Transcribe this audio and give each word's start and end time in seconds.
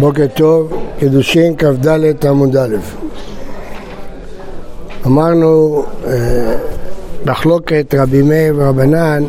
בוקר 0.00 0.26
טוב, 0.34 0.72
קידושין 0.98 1.56
כ"ד 1.56 2.26
עמוד 2.26 2.56
א'. 2.56 2.76
אמרנו 5.06 5.82
אה, 6.06 6.56
מחלוקת 7.26 7.94
רבי 7.98 8.22
מאיר 8.22 8.54
ורבנן 8.56 9.24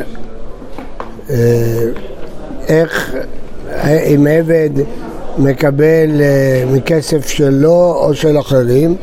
אה, 1.30 1.36
איך, 2.68 3.16
אם 3.86 4.28
עבד 4.30 4.70
מקבל 5.38 6.22
אה, 6.22 6.64
מכסף 6.74 7.28
שלו 7.28 7.96
או 7.96 8.14
של 8.14 8.40
אחרים 8.40 8.96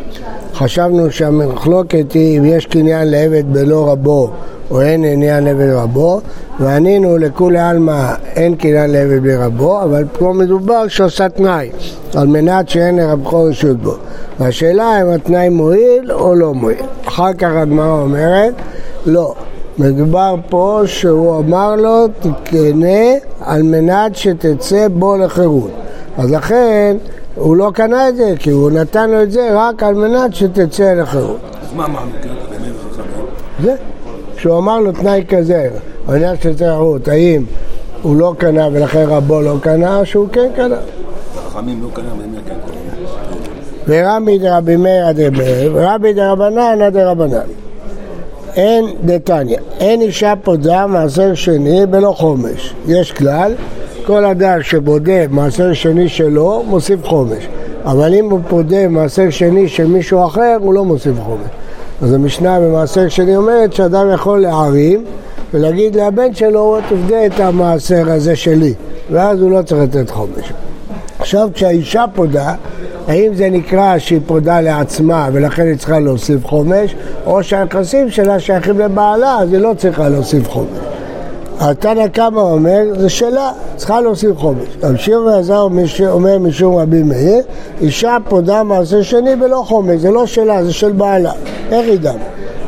חשבנו 0.55 1.11
שהמחלוקת 1.11 2.13
היא 2.13 2.39
אם 2.39 2.45
יש 2.45 2.67
קניין 2.67 3.09
לעבד 3.09 3.53
בלא 3.53 3.91
רבו 3.91 4.31
או 4.75 4.81
אין 4.81 5.05
עניין 5.05 5.45
לעבד 5.45 5.71
רבו 5.71 6.21
וענינו 6.61 7.19
לכולי 7.19 7.59
עלמא 7.59 8.15
אין 8.37 8.57
קניין 8.57 8.91
לעבד 8.91 9.23
בלי 9.23 9.37
רבו 9.37 9.83
אבל 9.83 10.05
פה 10.19 10.33
מדובר 10.37 10.89
שעושה 10.89 11.29
תנאי 11.29 11.71
על 12.15 12.27
מנת 12.27 12.69
שאין 12.69 12.97
לרבכו 12.97 13.45
רשות 13.45 13.77
בו. 13.77 13.95
והשאלה 14.41 15.03
אם 15.03 15.09
התנאי 15.09 15.49
מועיל 15.49 16.13
או 16.13 16.35
לא 16.35 16.55
מועיל. 16.55 16.79
אחר 17.05 17.33
כך 17.33 17.49
הגמרא 17.55 18.01
אומרת 18.01 18.55
לא. 19.07 19.35
מדובר 19.79 20.35
פה 20.49 20.83
שהוא 20.87 21.39
אמר 21.39 21.77
לו 21.77 22.07
תקנה 22.21 22.99
על 23.41 23.63
מנת 23.63 24.17
שתצא 24.17 24.89
בו 24.89 25.17
לחירות. 25.17 25.71
אז 26.19 26.31
לכן 26.31 26.97
הוא 27.35 27.57
לא 27.57 27.71
קנה 27.75 28.09
את 28.09 28.17
זה 28.17 28.33
כי 28.39 28.51
הוא 28.51 28.71
נתן 28.71 29.11
לו 29.11 29.23
את 29.23 29.33
זה 29.33 29.49
רק 29.53 29.83
על 29.83 29.95
מנת 29.95 30.35
שתצא 30.35 30.95
לחירות. 30.95 31.39
אז 31.63 31.73
מה 31.77 31.85
אמרנו? 31.85 32.11
זה 33.63 33.75
שהוא 34.45 34.59
אמר 34.59 34.81
לו 34.81 34.93
תנאי 34.93 35.25
כזה, 35.29 35.69
העניין 36.09 36.37
של 36.43 36.55
תחרות, 36.55 37.09
האם 37.09 37.45
הוא 38.03 38.17
לא 38.17 38.35
קנה 38.39 38.69
ולכן 38.73 39.05
רבו 39.09 39.41
לא 39.41 39.55
קנה, 39.61 40.05
שהוא 40.05 40.29
כן 40.33 40.49
קנה. 40.57 40.77
חכמים 41.49 41.83
לא 41.83 41.89
קנה, 41.93 42.13
ומי 42.13 42.37
כן 42.47 42.55
קנה. 42.67 43.07
ורבי 43.89 44.39
דרבי 44.39 44.77
מאיר 44.77 45.07
עד 45.07 45.21
רבי, 45.75 46.13
דרבנן 46.13 46.83
עד 46.83 46.97
רבנן. 46.97 47.47
אין 48.57 48.85
דתניא, 49.05 49.59
אין 49.81 50.01
אישה 50.01 50.35
פודה 50.43 50.87
מעשר 50.87 51.35
שני 51.35 51.87
בלא 51.87 52.13
חומש. 52.17 52.75
יש 52.87 53.13
כלל, 53.13 53.55
כל 54.07 54.25
אדם 54.25 54.63
שבודה 54.63 55.29
מעשר 55.31 55.73
שני 55.73 56.09
שלו, 56.09 56.63
מוסיף 56.67 57.05
חומש. 57.05 57.49
אבל 57.85 58.15
אם 58.15 58.31
הוא 58.31 58.41
פודה 58.49 58.89
מעשר 58.89 59.31
שני 59.31 59.69
של 59.69 59.87
מישהו 59.87 60.27
אחר, 60.27 60.57
הוא 60.61 60.75
לא 60.75 60.85
מוסיף 60.85 61.21
חומש. 61.21 61.64
אז 62.03 62.13
המשנה 62.13 62.61
במעשר 62.61 63.09
שני 63.09 63.37
אומרת 63.37 63.73
שאדם 63.73 64.11
יכול 64.15 64.41
להערים 64.41 65.05
ולהגיד 65.55 65.97
לבן 65.97 66.35
שלו, 66.35 66.79
תפדה 66.89 67.27
את 67.27 67.41
המעשר 67.41 68.11
הזה 68.11 68.37
שלי, 68.37 68.75
ואז 69.11 69.41
הוא 69.41 69.51
לא 69.51 69.63
צריך 69.63 69.83
לתת 69.83 70.11
חומש. 70.11 70.53
עכשיו 71.19 71.49
כשהאישה 71.55 72.05
פודה, 72.15 72.55
האם 73.09 73.35
זה 73.35 73.51
נקרא 73.51 73.99
שהיא 73.99 74.21
פודה 74.27 74.61
לעצמה 74.61 75.29
ולכן 75.33 75.67
היא 75.67 75.77
צריכה 75.77 75.99
להוסיף 75.99 76.47
חומש, 76.47 76.95
או 77.27 77.43
שהנכסים 77.43 78.11
שלה 78.11 78.41
שייכים 78.41 78.79
לבעלה, 78.79 79.39
אז 79.39 79.53
היא 79.53 79.61
לא 79.61 79.73
צריכה 79.79 80.09
להוסיף 80.09 80.49
חומש. 80.49 80.79
התנא 81.61 82.09
קמא 82.09 82.41
אומר, 82.41 82.81
זה 82.99 83.09
שלה, 83.09 83.53
צריכה 83.77 84.01
להוסיף 84.01 84.37
חומש. 84.37 84.69
רב 84.83 84.97
שמעון 84.97 85.29
אלעזר 85.29 85.69
אומר 86.09 86.39
משום 86.39 86.77
רבי 86.77 87.03
מאיר, 87.03 87.43
אישה 87.81 88.17
פודה 88.29 88.63
מעשה 88.63 89.03
שני 89.03 89.37
בלא 89.37 89.63
חומש, 89.67 90.01
זה 90.01 90.11
לא 90.11 90.27
שלה, 90.27 90.65
זה 90.65 90.73
של 90.73 90.93
בעלה. 90.93 91.33
איך 91.71 91.89
היא 91.89 91.99
דם? 91.99 92.17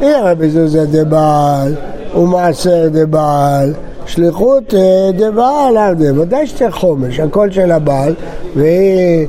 היא 0.01 0.17
רבי 0.23 0.51
זוזה 0.51 0.87
דבעל 0.87 1.75
ומעשר 2.17 2.89
דבעל, 2.93 3.75
שליחות 4.07 4.75
אה, 4.75 5.11
דבעל 5.13 5.77
עבדה, 5.77 6.21
ודאי 6.21 6.47
שצריך 6.47 6.75
חומש, 6.75 7.21
הכל 7.21 7.51
של 7.51 7.73
הבעל, 7.73 8.15
והיא 8.57 9.27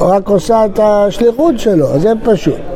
רק 0.00 0.28
עושה 0.28 0.64
את 0.64 0.80
השליחות 0.82 1.58
שלו, 1.58 1.94
אז 1.94 2.02
זה 2.02 2.12
פשוט. 2.24 2.71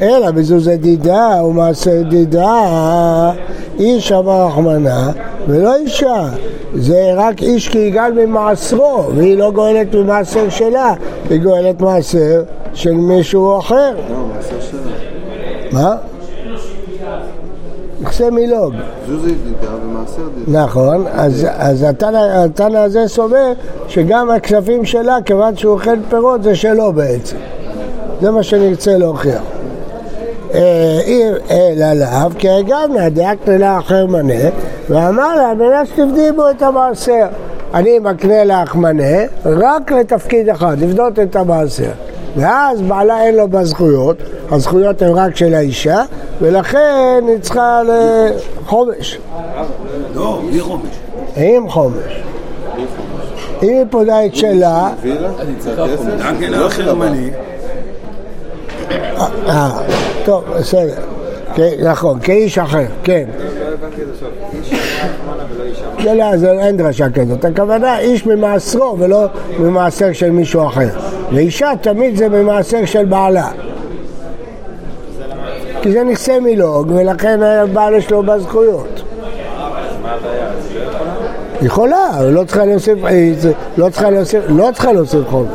אלא 0.00 0.30
בזוזה 0.30 0.76
דידה 0.76 1.44
ומעשר 1.44 2.02
דידה, 2.08 3.32
איש 3.78 4.12
אמר 4.12 4.46
רחמנה 4.46 5.10
ולא 5.48 5.76
אישה, 5.76 6.28
זה 6.74 7.12
רק 7.16 7.42
איש 7.42 7.68
כי 7.68 7.78
יגאל 7.78 8.12
ממעשרו, 8.12 9.04
והיא 9.16 9.38
לא 9.38 9.50
גואלת 9.50 9.94
ממעשר 9.94 10.48
שלה, 10.48 10.94
היא 11.30 11.40
גואלת 11.40 11.80
מעשר 11.80 12.42
של 12.74 12.92
מישהו 12.92 13.58
אחר. 13.58 13.94
לא. 14.10 14.16
מה? 15.72 15.96
נכסי 18.00 18.30
מילוג. 18.30 18.74
זוזי 19.08 19.34
דידה 19.34 19.72
ומעשר 19.84 20.22
דידה. 20.44 20.64
נכון, 20.64 21.04
אז, 21.12 21.84
התנא 21.88 22.76
הזה 22.76 23.08
סובר 23.08 23.52
שגם 23.88 24.30
הכספים 24.30 24.84
שלה, 24.84 25.18
כיוון 25.24 25.56
שהוא 25.56 25.72
אוכל 25.72 25.96
פירות, 26.08 26.42
זה 26.42 26.54
שלו 26.54 26.92
בעצם. 26.92 27.36
זה 28.20 28.30
מה 28.30 28.42
שנרצה 28.42 28.98
להוכיח. 28.98 29.55
עיר 31.04 31.38
אלא 31.50 31.92
לאו, 31.92 32.30
כי 32.38 32.48
הגמנה 32.50 33.08
דאקנה 33.08 33.58
לה 33.58 33.78
אחר 33.78 34.06
מנה, 34.06 34.50
ואמר 34.88 35.36
לה, 35.36 35.54
מנה 35.54 35.86
שתבדי 35.86 36.32
בו 36.36 36.50
את 36.50 36.62
המעשר. 36.62 37.26
אני 37.74 37.98
מקנה 37.98 38.44
לך 38.44 38.74
מנה 38.74 39.24
רק 39.44 39.92
לתפקיד 39.92 40.48
אחד, 40.48 40.76
לבדות 40.80 41.18
את 41.18 41.36
המעשר. 41.36 41.90
ואז 42.36 42.82
בעלה 42.82 43.22
אין 43.22 43.34
לו 43.34 43.48
בזכויות, 43.48 44.16
הזכויות 44.50 45.02
הן 45.02 45.12
רק 45.12 45.36
של 45.36 45.54
האישה, 45.54 46.02
ולכן 46.40 47.24
היא 47.28 47.38
צריכה 47.40 47.82
לחומש. 47.82 49.18
לא, 50.14 50.40
בלי 50.50 50.60
חומש. 50.60 50.90
עם 51.36 51.68
חומש. 51.68 52.22
אם 53.62 53.68
היא 53.68 53.84
פודה 53.90 54.26
את 54.26 54.36
שלה, 54.36 54.90
וילה? 55.02 55.30
כסף? 55.64 56.26
גם 56.26 56.36
כן 56.40 56.54
האחר 56.54 56.94
מני. 56.94 57.30
אה, 57.30 57.55
טוב, 60.24 60.44
בסדר. 60.58 60.94
נכון, 61.82 62.20
כאיש 62.20 62.58
אחר, 62.58 62.84
כן. 63.02 63.24
לא, 66.04 66.12
לא, 66.14 66.36
זה 66.36 66.52
אין 66.52 66.76
דרשה 66.76 67.10
כזאת. 67.10 67.44
הכוונה 67.44 67.98
איש 67.98 68.26
ממעשרו 68.26 68.96
ולא 68.98 69.26
ממעשר 69.58 70.12
של 70.12 70.30
מישהו 70.30 70.66
אחר. 70.66 70.88
ואישה 71.32 71.70
תמיד 71.80 72.16
זה 72.16 72.28
ממעשר 72.28 72.84
של 72.84 73.04
בעלה. 73.04 73.48
כי 75.82 75.92
זה 75.92 76.04
נכסי 76.04 76.38
מילוג, 76.38 76.92
ולכן 76.96 77.42
הבעל 77.42 77.94
יש 77.94 78.10
לו 78.10 78.22
בזכויות. 78.22 79.02
יכולה, 81.62 82.08
לא 82.20 82.44
היא 83.04 83.34
לא 83.76 83.88
צריכה 83.90 84.10
להוסיף, 84.10 84.44
לא 84.48 84.68
צריכה 84.72 84.92
להוסיף 84.92 85.20
חוב. 85.28 85.46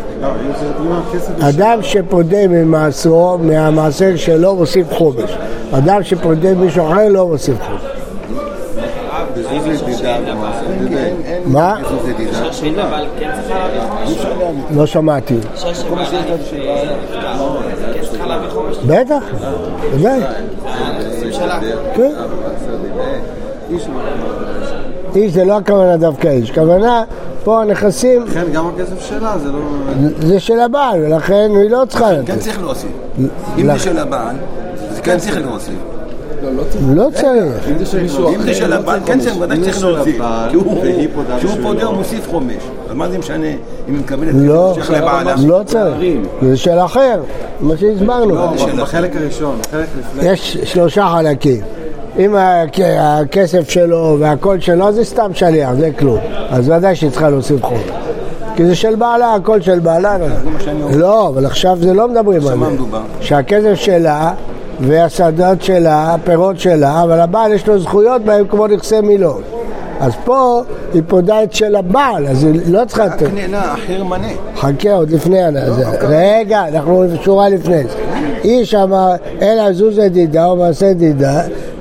אדם 1.39 1.79
שפודה 1.81 2.47
ממעשרו, 2.47 3.37
מהמעשר 3.37 4.15
שלו, 4.15 4.55
מוסיף 4.55 4.93
חומש. 4.93 5.37
אדם 5.71 6.03
שפודה 6.03 6.53
מישהו 6.53 6.87
אחר 6.87 7.09
לא 7.09 7.27
מוסיף 7.27 7.55
חומש. 7.61 7.81
מה? 11.45 11.75
לא 14.75 14.85
שמעתי. 14.85 15.37
בטח, 18.87 19.23
ודאי. 19.93 20.19
הנכסים 20.65 21.31
שלה. 21.31 21.59
כן. 21.95 22.11
איש 25.15 25.31
זה 25.33 25.45
לא 25.45 25.57
הכוונה 25.57 25.97
דווקא 25.97 26.27
איש, 26.27 26.51
הכוונה 26.51 27.03
פה 27.43 27.61
הנכסים 27.61 28.23
לכן 28.25 28.43
גם 28.53 28.67
הכסף 28.67 29.05
שלה 29.09 29.37
זה 29.37 29.51
לא... 29.51 29.59
זה 30.21 30.39
של 30.39 30.59
הבעל, 30.59 31.01
ולכן 31.05 31.51
היא 31.61 31.69
לא 31.69 31.83
צריכה 31.89 32.09
כן. 32.25 32.39
צריך 32.39 32.61
להוסיף. 32.61 32.89
אם 33.57 33.73
זה 33.73 33.79
של 33.79 33.97
הבעל, 33.97 34.35
זה 34.95 35.01
כן 35.01 35.17
צריך 35.17 35.37
להוסיף. 35.37 35.75
לא 36.95 37.09
צריך. 37.13 37.69
אם 37.71 37.77
זה 37.77 37.85
של 37.85 38.01
מישהו 38.01 38.35
אם 38.35 38.41
זה 38.41 38.53
של 38.53 38.73
הבעל, 38.73 38.99
כן 39.05 39.19
צריך, 39.19 39.35
ודאי 39.39 39.57
זה 39.57 39.63
צריך 39.63 39.79
של 39.79 39.89
להוסיף. 39.89 40.21
כשהוא. 41.37 41.63
פודה 41.63 41.85
הוא 41.85 41.95
מוסיף 41.95 42.29
חומש. 42.29 42.63
אז 42.89 42.95
מה 42.95 43.09
זה 43.09 43.17
משנה 43.17 43.47
אם 43.47 43.93
היא 43.93 43.99
מקבלת 43.99 44.33
לא, 44.33 44.73
כסף 44.77 44.87
שייך 44.87 45.01
לבעלה? 45.01 45.35
לא 45.45 45.61
צריך. 45.65 45.95
זה 46.41 46.57
של 46.57 46.79
אחר, 46.79 47.21
מה 47.59 47.77
שהסברנו. 47.77 48.35
לא, 48.35 48.53
בחלק 48.77 49.15
הראשון, 49.15 49.59
בחלק 49.61 49.87
לפני. 49.99 50.31
יש 50.31 50.57
שלושה 50.63 51.13
חלקים. 51.15 51.61
אם 52.19 52.35
הכ- 52.35 52.81
הכסף 52.99 53.69
שלו 53.69 54.17
והכל 54.19 54.59
שלו, 54.59 54.91
זה 54.91 55.03
סתם 55.05 55.31
שליח, 55.33 55.73
זה 55.73 55.89
כלום. 55.99 56.17
אז 56.49 56.69
ודאי 56.69 56.95
שהיא 56.95 57.09
צריכה 57.09 57.29
להוסיף 57.29 57.63
חוב. 57.63 57.81
כי 58.55 58.65
זה 58.65 58.75
של 58.75 58.95
בעלה, 58.95 59.33
הכל 59.33 59.61
של 59.61 59.79
בעלה. 59.79 60.17
לא, 60.95 61.27
אבל 61.27 61.45
עכשיו 61.45 61.77
זה 61.81 61.93
לא 61.93 62.07
מדברים 62.07 62.47
על 62.47 62.57
זה. 62.57 62.65
שהכסף 63.21 63.75
שלה 63.75 64.31
והשדות 64.79 65.61
שלה, 65.61 66.13
הפירות 66.13 66.59
שלה, 66.59 67.03
אבל 67.03 67.19
הבעל 67.19 67.53
יש 67.53 67.67
לו 67.67 67.79
זכויות 67.79 68.21
בהם 68.21 68.47
כמו 68.47 68.67
נכסי 68.67 69.01
מילון. 69.01 69.41
אז 69.99 70.11
פה 70.23 70.61
היא 70.93 71.01
פודה 71.07 71.43
את 71.43 71.53
של 71.53 71.75
הבעל, 71.75 72.27
אז 72.27 72.43
היא 72.43 72.61
לא 72.67 72.81
צריכה 72.87 73.05
לתת. 73.05 73.27
קננה, 73.27 73.73
אחר 73.73 74.03
מנה. 74.03 74.27
חכה, 74.57 74.93
עוד 74.93 75.11
לפני 75.11 75.37
זה. 75.75 75.83
רגע, 76.01 76.63
אנחנו 76.67 77.05
שורה 77.23 77.49
לפני 77.49 77.83
זה. 77.83 77.89
איש 78.43 78.75
אמר, 78.75 79.11
אלא 79.41 79.73
זוזה 79.73 80.09
דידה 80.09 80.45
או 80.45 80.55
מעשה 80.55 80.93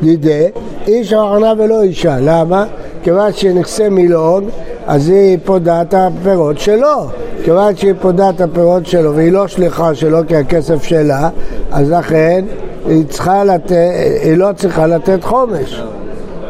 דידה, 0.02 0.61
איש 0.87 1.12
אמרנה 1.12 1.52
ולא 1.58 1.82
אישה. 1.82 2.17
למה? 2.20 2.64
כיוון 3.02 3.32
שנכסי 3.32 3.88
מילון, 3.88 4.49
אז 4.87 5.08
היא 5.08 5.38
פודה 5.44 5.82
את 5.82 5.94
הפירות 5.94 6.58
שלו. 6.58 7.06
כיוון 7.44 7.76
שהיא 7.76 7.94
פודה 8.00 8.31
את 8.31 8.41
הפירות 8.41 8.87
שלו 8.87 9.14
והיא 9.14 9.32
לא 9.32 9.49
שליחה 9.49 9.94
שלו 9.94 10.19
כי 10.29 10.37
הכסף 10.37 10.82
שלה, 10.82 11.29
אז 11.73 11.91
לכן 11.91 12.44
היא 12.88 13.05
צריכה 13.06 13.44
לתת, 13.44 13.76
היא 14.23 14.37
לא 14.37 14.49
צריכה 14.56 14.87
לתת 14.87 15.25
חומש. 15.25 15.82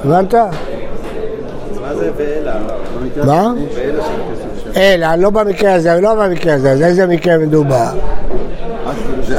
הבנת? 0.04 0.34
מה 0.34 1.94
זה 1.94 2.10
ואלה? 2.16 2.54
מה? 3.24 3.52
אלא, 4.76 5.06
לא 5.18 5.30
במקרה 5.30 5.74
הזה, 5.74 6.00
לא 6.00 6.14
במקרה 6.14 6.54
הזה, 6.54 6.70
אז 6.70 6.82
איזה 6.82 7.06
מקרה 7.06 7.38
מדובר? 7.38 7.88
זה. 9.22 9.38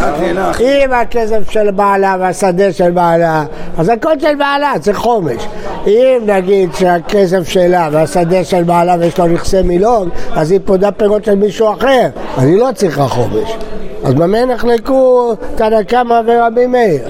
אם 0.60 0.94
הכסף 0.94 1.52
של 1.52 1.72
בעלה 1.72 2.16
והשדה 2.20 2.74
של 2.74 2.92
בעלה, 2.92 3.44
אז 3.78 3.90
הכל 3.90 4.20
של 4.20 4.36
בעלה, 4.36 4.74
צריך 4.80 4.98
חומש. 4.98 5.48
אם 5.88 6.18
נגיד 6.26 6.70
שהכסף 6.74 7.50
שלה 7.50 7.90
והשדה 7.92 8.44
של 8.44 8.64
בעלה 8.64 8.96
ויש 9.00 9.20
לו 9.20 9.28
נכסי 9.28 9.62
מילון, 9.62 10.10
אז 10.36 10.52
היא 10.52 10.60
פודה 10.66 10.92
פירות 10.92 11.26
של 11.26 11.36
מישהו 11.36 11.72
אחר, 11.72 12.08
אז 12.38 12.44
היא 12.44 12.60
לא 12.60 12.70
צריכה 12.76 13.08
חומש. 13.08 13.58
אז 14.04 14.14
במה 14.14 14.46
נחלקו 14.46 15.34
תנא 15.56 15.84
קמא 15.84 16.22
ורבי 16.28 16.68
מאיר? 16.68 17.02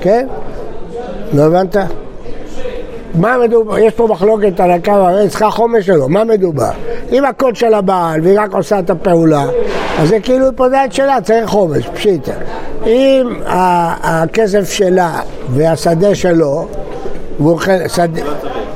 כן? 0.00 0.26
לא 1.32 1.42
הבנת? 1.42 1.76
מה 3.14 3.36
מדובר? 3.44 3.78
יש 3.78 3.92
פה 3.92 4.06
מחלוקת 4.10 4.56
תנא 4.56 4.78
קמא, 4.78 5.26
צריכה 5.28 5.50
חומש 5.50 5.86
שלו, 5.86 6.08
מה 6.08 6.24
מדובר? 6.24 6.70
אם 7.12 7.24
הכל 7.24 7.54
של 7.54 7.74
הבעל 7.74 8.20
והיא 8.20 8.40
רק 8.40 8.54
עושה 8.54 8.78
את 8.78 8.90
הפעולה, 8.90 9.44
אז 9.98 10.08
זה 10.08 10.20
כאילו 10.20 10.44
היא 10.44 10.52
פודה 10.56 10.84
את 10.84 10.92
שלה, 10.92 11.20
צריך 11.20 11.50
חומש, 11.50 11.88
פשיטה. 11.88 12.32
אם 12.86 13.40
הכסף 14.02 14.70
שלה 14.70 15.20
והשדה 15.50 16.14
שלו, 16.14 16.66
והוא 17.40 17.60
שדה, 17.88 18.22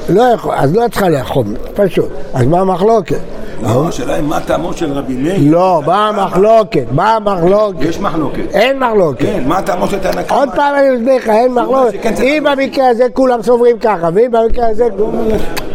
לא 0.09 0.23
יכול, 0.23 0.55
אז 0.57 0.75
לא 0.75 0.89
צריכה 0.89 1.09
לחום, 1.09 1.55
פשוט. 1.75 2.09
אז 2.35 2.47
מה 2.47 2.61
המחלוקת? 2.61 3.19
לא, 3.63 3.89
השאלה 3.89 4.15
היא 4.15 4.23
מה 4.23 4.41
טעמו 4.41 4.73
של 4.73 4.93
רבי 4.93 5.15
מאיר. 5.15 5.37
לא, 5.41 5.83
מה 5.87 6.09
המחלוקת? 6.09 6.85
מה 6.93 7.17
המחלוקת? 7.17 7.83
יש 7.83 7.99
מחלוקת. 7.99 8.43
אין 8.51 8.79
מחלוקת. 8.79 9.21
כן, 9.21 9.43
מה 9.47 9.63
טעמו 9.63 9.87
של 9.87 9.99
תנא 9.99 10.23
קמא? 10.23 10.37
עוד 10.39 10.49
פעם 10.55 10.75
אני 10.75 10.97
מסביר 10.97 11.17
לך, 11.17 11.29
אין 11.29 11.55
מחלוקת. 11.55 11.93
שכן 11.93 12.15
צריך 12.15 12.29
אם 12.39 12.45
במקרה 12.45 12.89
הזה 12.89 13.07
כולם 13.13 13.43
סוברים 13.43 13.79
ככה, 13.79 14.09
ואם 14.15 14.31
במקרה 14.31 14.69
הזה... 14.69 14.89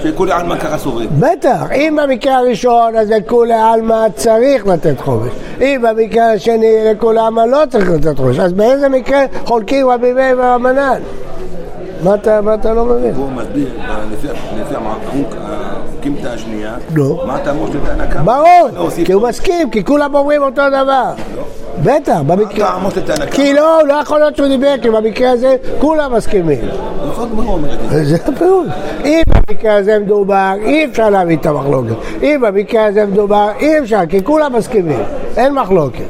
שכולי 0.05 0.31
עלמא 0.31 0.55
ככה 0.55 0.77
סוברים. 0.77 1.09
בטח, 1.19 1.71
אם 1.71 1.99
במקרה 2.03 2.37
הראשון 2.37 2.95
אז 2.95 3.09
לכולי 3.09 3.53
עלמא 3.53 4.07
צריך 4.15 4.67
לתת 4.67 5.01
חומש, 5.01 5.31
אם 5.61 5.81
במקרה 5.89 6.31
השני 6.31 6.75
לכולי 6.91 7.19
עלמא 7.19 7.41
לא 7.41 7.63
צריך 7.69 7.89
לתת 7.89 8.17
חומש, 8.17 8.39
אז 8.39 8.53
באיזה 8.53 8.89
מקרה 8.89 9.25
חולקים 9.45 9.89
רבי 9.89 10.13
מאיר 10.13 10.37
ורבנן? 10.39 10.99
מה 12.03 12.15
אתה, 12.15 12.41
מה 12.41 12.53
אתה 12.53 12.73
לא 12.73 12.85
מבין? 12.85 13.15
הוא 13.15 13.31
מסביר, 13.31 13.69
לפי 14.11 14.27
הקימתא 15.99 16.27
השנייה. 16.27 16.75
מה 17.25 17.39
טעמו 17.43 17.67
של 17.67 17.79
תנא 17.85 18.05
קמא? 18.05 18.23
ברור, 18.23 18.69
להוסיף 18.73 19.07
כי 19.07 19.13
הוא. 19.13 19.27
מסכים, 19.27 19.69
כי 19.69 19.83
כולם 19.83 20.15
אומרים 20.15 20.41
אותו 20.41 20.61
דבר. 20.69 21.11
בטח, 21.85 22.21
במקרה... 22.27 22.67
טעמו 22.67 22.91
של 22.91 23.01
תנא 23.01 23.15
קמא? 23.15 23.25
כי 23.25 23.53
לא, 23.53 23.79
לא 23.87 23.93
יכול 23.93 24.19
להיות 24.19 24.35
שהוא 24.35 24.47
דיבר, 24.47 24.73
כי 24.81 24.89
במקרה 24.89 25.31
הזה 25.31 25.55
כולם 25.79 26.13
מסכימים. 26.13 26.59
את 28.01 28.05
זה? 28.05 28.15
הפירוש. 28.27 28.67
אם 29.05 29.21
במקרה 29.47 29.75
הזה 29.75 29.99
מדובר, 29.99 30.53
אי 30.65 30.85
אפשר 30.85 31.09
להביא 31.09 31.37
את 31.37 31.45
המחלוקת. 31.45 31.95
אם 32.23 32.41
במקרה 32.41 32.85
הזה 32.85 33.05
מדובר, 33.05 33.49
אי 33.59 33.79
אפשר, 33.79 33.99
כי 34.09 34.23
כולם 34.23 34.55
מסכימים. 34.55 34.99
אין 35.37 35.53
מחלוקת. 35.53 36.03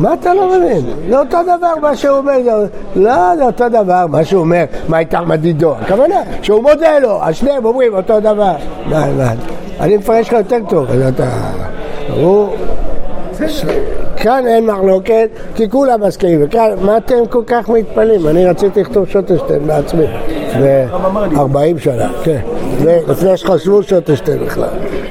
מה 0.00 0.14
אתה 0.14 0.34
לא 0.34 0.58
מבין? 0.58 0.80
זה 1.08 1.18
אותו 1.18 1.38
דבר 1.42 1.72
מה 1.82 1.96
שהוא 1.96 2.18
אומר, 2.18 2.32
זה... 2.44 2.50
לא, 2.96 3.36
זה 3.36 3.44
אותו 3.44 3.68
דבר, 3.68 4.06
מה 4.06 4.24
שהוא 4.24 4.40
אומר, 4.40 4.64
מה 4.88 4.96
הייתה 4.96 5.20
מדידו. 5.20 5.74
הכוונה, 5.80 6.22
שהוא 6.42 6.62
מודה 6.62 6.98
לו, 6.98 7.22
אז 7.22 7.36
שניהם 7.36 7.64
אומרים 7.64 7.94
אותו 7.94 8.20
דבר. 8.20 8.54
מה, 8.86 9.12
מה, 9.12 9.32
אני 9.80 9.96
מפרש 9.96 10.26
לך 10.26 10.32
יותר 10.32 10.58
טוב, 10.68 10.90
אז 10.90 11.00
אתה... 11.08 11.28
הוא... 12.16 12.48
כאן 14.26 14.46
אין 14.46 14.66
מחלוקת, 14.66 15.28
כי 15.54 15.70
כולם 15.70 16.00
מסכימים, 16.02 16.40
וכאן, 16.42 16.70
מה 16.80 16.96
אתם 16.96 17.14
כל 17.30 17.42
כך 17.46 17.68
מתפלאים? 17.68 18.28
אני 18.28 18.46
רציתי 18.46 18.80
לכתוב 18.80 19.08
שוטשטיין 19.08 19.66
בעצמי, 19.66 20.04
40 21.36 21.78
שנה, 21.78 22.08
כן, 22.24 22.40
לפני- 23.08 23.36
שחשבו 23.36 23.82
שוטשטיין 23.82 24.38
בכלל. 24.46 24.68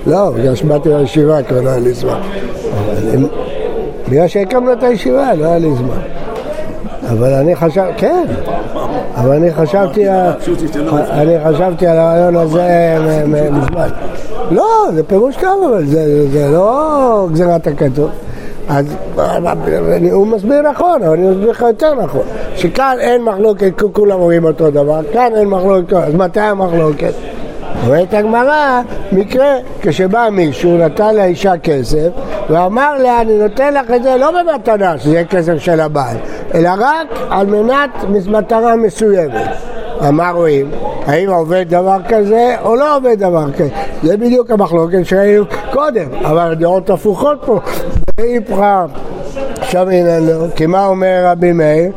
לא, 0.07 0.29
בגלל 0.29 0.55
שבאתי 0.55 0.89
לישיבה, 0.89 1.43
כבר 1.43 1.61
לא 1.61 1.69
היה 1.69 1.79
לי 1.79 1.93
זמן. 1.93 2.19
בגלל 4.09 4.27
שהקמנו 4.27 4.73
את 4.73 4.83
הישיבה, 4.83 5.33
לא 5.33 5.45
היה 5.45 5.57
לי 5.59 5.75
זמן. 5.75 5.97
אבל 7.11 7.33
אני 7.33 7.55
חשב, 7.55 7.83
כן, 7.97 8.25
אבל 9.15 9.31
אני 9.35 9.53
חשבתי, 9.53 10.09
אני 11.09 11.35
חשבתי 11.45 11.87
על 11.87 11.97
הרעיון 11.97 12.35
הזה 12.35 12.97
מזמן. 13.51 13.87
לא, 14.51 14.65
זה 14.93 15.03
פירוש 15.03 15.35
טוב, 15.35 15.63
אבל 15.73 15.85
זה 15.85 16.49
לא 16.51 17.27
גזירת 17.31 17.67
הכתוב. 17.67 18.09
אז 18.69 18.85
הוא 20.11 20.27
מסביר 20.27 20.61
נכון, 20.61 21.03
אבל 21.03 21.13
אני 21.13 21.29
מסביר 21.29 21.49
לך 21.49 21.61
יותר 21.61 21.93
נכון. 21.93 22.21
שכאן 22.55 22.95
אין 22.99 23.23
מחלוקת, 23.23 23.81
כולם 23.93 24.19
אומרים 24.19 24.43
אותו 24.45 24.71
דבר, 24.71 25.01
כאן 25.13 25.31
אין 25.35 25.47
מחלוקת, 25.47 25.93
אז 25.93 26.15
מתי 26.15 26.39
המחלוקת? 26.39 27.13
אומרת 27.85 28.13
הגמרא, 28.13 28.81
מקרה, 29.11 29.55
כשבא 29.81 30.29
מישהו, 30.31 30.77
נתן 30.77 31.15
לאישה 31.15 31.57
כסף, 31.57 32.07
ואמר 32.49 32.97
לה, 32.97 33.21
אני 33.21 33.37
נותן 33.37 33.73
לך 33.73 33.91
את 33.95 34.03
זה 34.03 34.17
לא 34.17 34.31
במתנה, 34.31 34.97
שזה 34.97 35.23
כסף 35.29 35.57
של 35.57 35.79
הבעל, 35.79 36.17
אלא 36.53 36.69
רק 36.79 37.07
על 37.29 37.47
מנת 37.47 37.89
מטרה 38.27 38.75
מסוימת. 38.75 39.47
אמר 40.07 40.31
רואים, 40.35 40.71
האם 41.05 41.29
עובד 41.29 41.65
דבר 41.69 41.97
כזה 42.09 42.55
או 42.63 42.75
לא 42.75 42.97
עובד 42.97 43.19
דבר 43.19 43.51
כזה? 43.51 43.69
זה 44.03 44.17
בדיוק 44.17 44.51
המחלוקת 44.51 45.05
שראינו 45.05 45.43
קודם, 45.73 46.07
אבל 46.23 46.51
הדעות 46.51 46.89
הפוכות 46.89 47.37
פה. 47.45 47.59
ואיפכא 48.17 48.85
שמיננו, 49.61 50.45
כי 50.55 50.65
מה 50.65 50.85
אומר 50.85 51.21
רבי 51.25 51.51
מאיר? 51.51 51.91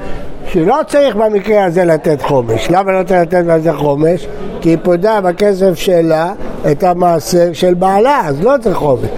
שלא 0.46 0.76
צריך 0.86 1.16
במקרה 1.16 1.64
הזה 1.64 1.84
לתת 1.84 2.22
חומש. 2.22 2.70
למה 2.70 2.92
לא 2.92 3.02
צריך 3.02 3.20
לתת 3.20 3.44
בזה 3.44 3.72
חומש? 3.72 4.28
כי 4.60 4.68
היא 4.68 4.78
פודה 4.82 5.20
בכסף 5.20 5.74
שלה 5.74 6.32
את 6.72 6.82
המעשר 6.82 7.52
של 7.52 7.74
בעלה, 7.74 8.20
אז 8.24 8.42
לא 8.42 8.54
צריך 8.60 8.76
חומש. 8.76 9.08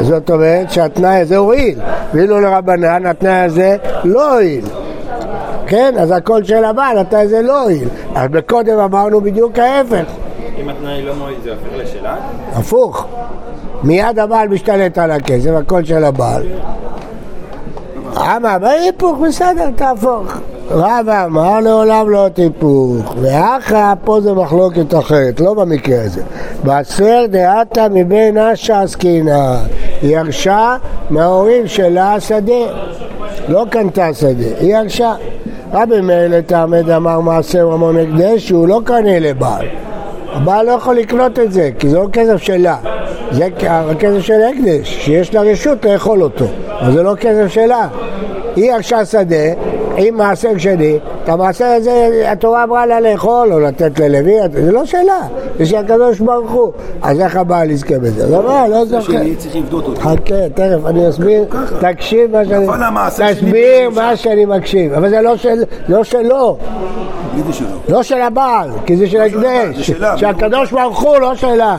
זאת 0.00 0.30
אומרת 0.30 0.70
שהתנאי 0.70 1.20
הזה 1.20 1.36
הועיל, 1.36 1.78
ואילו 2.14 2.40
לרבנן 2.40 3.06
התנאי 3.06 3.40
הזה 3.40 3.76
לא 4.04 4.32
הועיל. 4.32 4.64
כן, 5.66 5.94
אז 5.98 6.10
הכל 6.10 6.44
של 6.44 6.64
הבעל, 6.64 6.98
התנאי 6.98 7.22
הזה 7.22 7.42
לא 7.42 7.62
הועיל. 7.62 7.88
אז 8.14 8.30
קודם 8.46 8.78
אמרנו 8.78 9.20
בדיוק 9.20 9.58
ההפך, 9.58 10.04
אם 10.60 10.68
התנאי 10.68 11.02
לא 11.02 11.14
מועיל 11.14 11.36
זה 11.44 11.50
הופך 11.50 11.76
לשלה? 11.76 12.16
הפוך. 12.52 13.06
מיד 13.82 14.18
הבעל 14.18 14.48
משתלט 14.48 14.98
על 14.98 15.10
הכסף, 15.10 15.50
הכל 15.50 15.84
של 15.84 16.04
הבעל. 16.04 16.42
אמה, 18.16 18.58
בהיפוך, 18.58 19.18
בסדר, 19.18 19.70
תהפוך. 19.76 20.38
רבא 20.70 21.24
אמר 21.24 21.60
לעולם 21.60 22.10
לא 22.10 22.28
תיפוך, 22.34 23.14
ואחא 23.20 23.94
פה 24.04 24.20
זה 24.20 24.32
מחלוקת 24.32 24.94
אחרת, 24.98 25.40
לא 25.40 25.54
במקרה 25.54 26.02
הזה. 26.02 26.22
בעשר 26.64 27.24
דעתה 27.30 27.86
מבין 27.90 28.38
אשה 28.38 28.82
עסקינא, 28.82 29.56
ירשה 30.02 30.76
מההורים 31.10 31.66
שלה 31.66 32.20
שדה, 32.20 32.52
לא 33.48 33.64
קנתה 33.70 34.14
שדה, 34.14 34.44
היא 34.60 34.76
ירשה. 34.76 35.14
רבי 35.72 36.00
מאיר 36.00 36.38
לתעמד 36.38 36.90
אמר 36.90 37.20
מעשר 37.20 37.68
ממון 37.68 37.96
הקדש 37.98 38.48
שהוא 38.48 38.68
לא 38.68 38.80
קנה 38.84 39.18
לבעל. 39.18 39.66
הבעל 40.32 40.66
לא 40.66 40.72
יכול 40.72 40.96
לקנות 40.96 41.38
את 41.38 41.52
זה, 41.52 41.70
כי 41.78 41.88
זה 41.88 41.98
לא 41.98 42.06
כסף 42.12 42.42
שלה. 42.42 42.76
זה 43.30 43.48
הכסף 43.66 44.20
של 44.20 44.40
הקדש, 44.42 45.04
שיש 45.04 45.34
לה 45.34 45.40
רשות 45.40 45.84
לאכול 45.84 46.22
אותו, 46.22 46.44
אבל 46.80 46.92
זה 46.92 47.02
לא 47.02 47.14
כסף 47.14 47.48
שלה. 47.48 47.88
היא 48.56 48.72
ירשה 48.72 49.04
שדה 49.04 49.52
עם 49.96 50.16
מעשר 50.16 50.58
שני, 50.58 50.98
את 51.26 51.30
המעשר 51.30 51.64
הזה 51.64 52.08
התורה 52.32 52.64
אמרה 52.64 52.86
לה 52.86 53.00
לאכול 53.00 53.52
או 53.52 53.60
לתת 53.60 53.98
ללוי, 53.98 54.32
זה 54.52 54.72
לא 54.72 54.84
שלה, 54.84 55.20
זה 55.58 55.66
של 55.66 55.76
הקדוש 55.76 56.20
ברוך 56.20 56.50
הוא. 56.50 56.72
אז 57.02 57.20
איך 57.20 57.36
הבעל 57.36 57.70
יזכה 57.70 57.98
בזה? 57.98 58.30
לא, 58.30 58.42
מה, 58.42 58.68
לא 58.68 58.84
זוכר. 58.84 59.12
חכה, 59.98 60.48
תכף 60.54 60.86
אני 60.86 61.08
אסביר, 61.08 61.44
תקשיב 61.80 62.32
מה 62.36 62.44
שאני... 62.44 62.66
תסביר. 63.34 63.90
מה 63.94 64.16
שאני 64.16 64.44
מקשיב, 64.44 64.92
אבל 64.92 65.08
זה 65.10 65.20
לא 65.20 65.36
של- 65.36 65.62
לא 65.88 66.04
שלו. 66.04 66.56
לא 67.88 68.02
של 68.02 68.20
הבעל, 68.20 68.68
כי 68.86 68.96
זה 68.96 69.06
של 69.06 69.18
לא 69.18 69.28
של 69.82 69.92
שהקדוש 70.16 70.72
ברוך 70.72 71.00
הוא, 71.02 71.16
לא 71.18 71.34
שלה. 71.34 71.76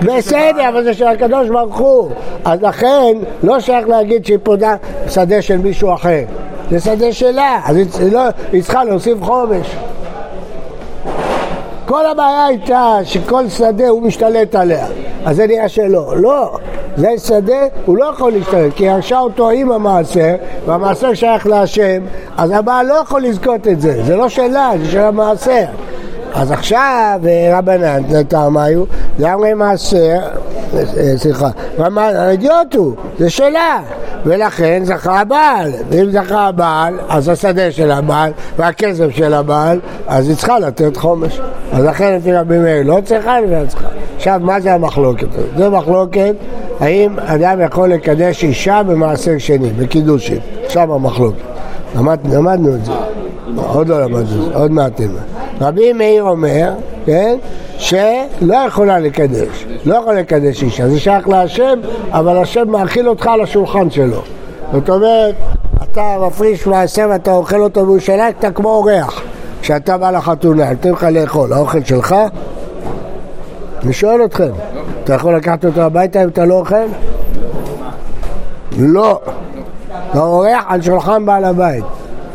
של 0.00 0.16
בסדר. 0.18 0.68
אבל 0.68 0.84
זה 0.84 0.94
של 0.94 1.06
הקדוש 1.06 1.48
ברוך 1.48 1.76
הוא. 1.78 2.08
אז 2.44 2.62
לכן, 2.62 3.16
לא 3.42 3.60
שייך 3.60 3.88
להגיד 3.88 4.26
שהיא 4.26 4.38
פודה 4.42 4.74
שדה 5.08 5.42
של 5.42 5.56
מישהו 5.56 5.94
אחר. 5.94 6.20
זה 6.70 6.80
שדה 6.80 7.12
שלה, 7.12 7.60
אז 7.64 7.76
היא, 7.76 8.12
לא, 8.12 8.20
היא 8.52 8.62
צריכה 8.62 8.84
להוסיף 8.84 9.22
חומש. 9.22 9.76
כל 11.86 12.06
הבעיה 12.06 12.46
הייתה 12.46 12.98
שכל 13.04 13.48
שדה 13.48 13.88
הוא 13.88 14.02
משתלט 14.02 14.54
עליה, 14.54 14.86
אז 15.24 15.36
זה 15.36 15.46
נראה 15.46 15.68
שלא. 15.68 16.16
לא, 16.16 16.58
זה 16.96 17.08
שדה, 17.18 17.66
הוא 17.84 17.96
לא 17.96 18.04
יכול 18.04 18.32
להשתלט, 18.32 18.72
כי 18.74 18.84
ירשה 18.84 19.18
אותו 19.18 19.50
עם 19.50 19.72
המעשר, 19.72 20.34
והמעשר 20.66 21.14
שייך 21.14 21.46
להשם, 21.46 22.02
אז 22.36 22.50
הבעל 22.50 22.86
לא 22.86 22.94
יכול 22.94 23.22
לזכות 23.22 23.68
את 23.68 23.80
זה, 23.80 24.02
זה 24.04 24.16
לא 24.16 24.28
שלה, 24.28 24.70
זה 24.82 24.90
של 24.90 25.00
המעשר. 25.00 25.64
אז 26.34 26.50
עכשיו 26.50 27.20
אה, 27.26 27.58
רבנן, 27.58 28.02
לטעם 28.10 28.56
היו, 28.56 28.84
לגמרי 29.18 29.54
מעשר, 29.54 30.18
אה, 30.76 30.82
סליחה, 31.16 31.48
רמת, 31.78 32.14
האידיוט 32.14 32.74
הוא, 32.74 32.94
זה 33.18 33.30
שלה, 33.30 33.80
ולכן 34.24 34.82
זכה 34.84 35.20
הבעל, 35.20 35.70
ואם 35.90 36.10
זכה 36.10 36.46
הבעל, 36.46 36.98
אז 37.08 37.28
השדה 37.28 37.72
של 37.72 37.90
הבעל 37.90 38.32
והכסף 38.56 39.10
של 39.10 39.34
הבעל, 39.34 39.80
אז 40.06 40.28
היא 40.28 40.36
צריכה 40.36 40.58
לתת 40.58 40.96
חומש. 40.96 41.40
אז 41.72 41.84
לכן 41.84 42.16
לפי 42.16 42.32
רבי 42.32 42.58
מאיר 42.58 42.82
לא 42.86 42.98
צריכה, 43.04 43.40
לפי 43.40 43.68
צריכה. 43.68 43.88
עכשיו, 44.16 44.40
מה 44.42 44.60
זה 44.60 44.74
המחלוקת? 44.74 45.26
זו 45.58 45.70
מחלוקת, 45.70 46.34
האם 46.80 47.18
אדם 47.18 47.60
יכול 47.60 47.88
לקדש 47.88 48.44
אישה 48.44 48.82
במעשר 48.82 49.38
שני, 49.38 49.70
בקידושים. 49.70 50.38
עכשיו 50.64 50.94
המחלוקת. 50.94 51.42
למד, 51.96 52.18
למדנו 52.32 52.74
את 52.74 52.84
זה. 52.84 52.92
עוד 53.56 53.88
לא 53.88 54.02
למדנו 54.02 54.20
את 54.20 54.26
זה, 54.26 54.56
עוד 54.56 54.70
מעט 54.70 55.00
נלמד. 55.00 55.33
רבי 55.60 55.92
מאיר 55.92 56.22
אומר, 56.22 56.72
כן, 57.06 57.36
שלא 57.78 58.56
יכולה 58.66 58.98
לקדש, 58.98 59.66
לא 59.84 59.94
יכול 59.94 60.14
לקדש 60.14 60.62
אישה, 60.62 60.88
זה 60.88 61.00
שייך 61.00 61.28
להשם, 61.28 61.78
אבל 62.10 62.36
השם 62.36 62.68
מאכיל 62.68 63.08
אותך 63.08 63.26
על 63.26 63.40
השולחן 63.40 63.90
שלו. 63.90 64.22
זאת 64.72 64.90
אומרת, 64.90 65.34
אתה 65.82 66.16
מפריש 66.26 66.66
מעשר 66.66 67.06
ואתה 67.10 67.32
אוכל 67.32 67.60
אותו 67.60 67.86
בירושלים, 67.86 68.34
אתה 68.38 68.50
כמו 68.50 68.68
אורח. 68.68 69.22
כשאתה 69.60 69.98
בא 69.98 70.10
לחתונה, 70.10 70.70
נותנים 70.70 70.94
לך 70.94 71.06
לאכול, 71.10 71.52
האוכל 71.52 71.84
שלך? 71.84 72.14
אני 73.82 73.92
שואל 73.92 74.24
אתכם, 74.24 74.50
אתה 75.04 75.14
יכול 75.14 75.36
לקחת 75.36 75.64
אותו 75.64 75.80
הביתה 75.80 76.22
אם 76.24 76.28
אתה 76.28 76.44
לא 76.44 76.54
אוכל? 76.54 76.76
לא. 78.78 79.20
אתה 80.10 80.20
אורח 80.20 80.64
על 80.68 80.82
שולחן 80.82 81.26
בעל 81.26 81.44
הבית. 81.44 81.84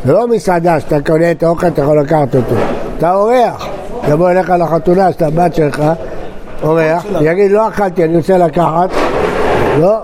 זה 0.04 0.12
לא 0.12 0.28
מסעדה 0.28 0.80
שאתה 0.80 0.96
קונה 1.06 1.30
את 1.30 1.42
האוכל, 1.42 1.66
אתה 1.66 1.82
יכול 1.82 2.00
לקחת 2.00 2.34
אותו. 2.34 2.54
אתה 3.00 3.14
אורח. 3.14 3.66
יבוא 4.08 4.30
אליך 4.30 4.50
לחתונה, 4.50 5.12
שאתה 5.12 5.30
בת 5.30 5.54
שלך, 5.54 5.82
אורח, 6.62 7.04
יגיד 7.20 7.50
לא 7.50 7.68
אכלתי, 7.68 8.04
אני 8.04 8.16
רוצה 8.16 8.38
לקחת. 8.38 8.90
לא, 9.78 9.98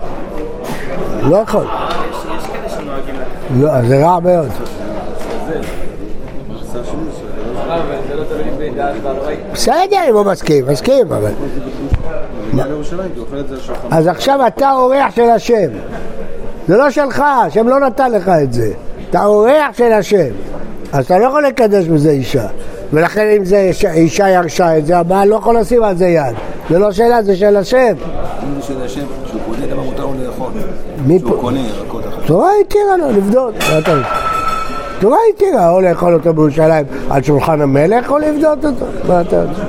לא 1.23 1.37
יכול. 1.37 1.65
לא, 3.61 3.83
זה 3.89 4.07
רע 4.07 4.21
מאוד. 4.21 4.49
בסדר 9.53 10.01
אם 10.09 10.15
הוא 10.15 10.25
מסכים, 10.25 10.67
מסכים, 10.67 11.13
אבל... 11.13 11.33
אז 13.91 14.07
עכשיו 14.07 14.47
אתה 14.47 14.73
אורח 14.73 15.15
של 15.15 15.31
השם. 15.31 15.69
זה 16.69 16.77
לא 16.77 16.91
שלך, 16.91 17.23
השם 17.47 17.69
לא 17.69 17.81
נתן 17.81 18.13
לך 18.13 18.29
את 18.29 18.53
זה. 18.53 18.73
אתה 19.11 19.25
אורח 19.25 19.73
של 19.73 19.93
השם. 19.93 20.29
אז 20.93 21.05
אתה 21.05 21.19
לא 21.19 21.25
יכול 21.25 21.47
לקדש 21.47 21.87
בזה 21.87 22.11
אישה. 22.11 22.47
ולכן 22.93 23.29
אם 23.37 23.45
זה 23.45 23.71
אישה 23.95 24.29
ירשה 24.29 24.79
את 24.79 24.87
זה, 24.87 24.99
הבעל 24.99 25.29
לא 25.29 25.37
יכול 25.37 25.59
לשים 25.59 25.83
על 25.83 25.97
זה 25.97 26.07
יד. 26.07 26.35
זה 26.71 26.79
לא 26.79 26.93
שלה, 26.93 27.23
זה 27.23 27.37
של 27.37 27.57
השם. 27.57 27.79
אם 27.79 28.61
זה 28.61 28.67
של 28.67 28.83
השם, 28.85 29.05
כשהוא 29.25 29.41
קונה, 29.47 29.67
למה 29.73 29.83
מותר 29.83 30.07
לו 30.07 30.13
לאכול? 30.27 30.53
פה? 31.29 31.37
קונה 31.41 31.61
ירקות 31.61 32.07
אחרים. 32.07 32.27
תורה 32.27 32.51
התירה 32.61 32.97
לו 32.97 33.11
לבדות. 33.11 33.55
תורה 35.01 35.19
התירה 35.35 35.71
או 35.71 35.81
לאכול 35.81 36.15
אותו 36.15 36.35
בירושלים 36.35 36.87
על 37.11 37.23
שולחן 37.23 37.61
המלך 37.61 38.11
או 38.11 38.19
לבדות 38.19 38.65
אותו. 38.65 38.87
מה 39.09 39.21
אתה 39.21 39.43
רוצה? 39.43 39.63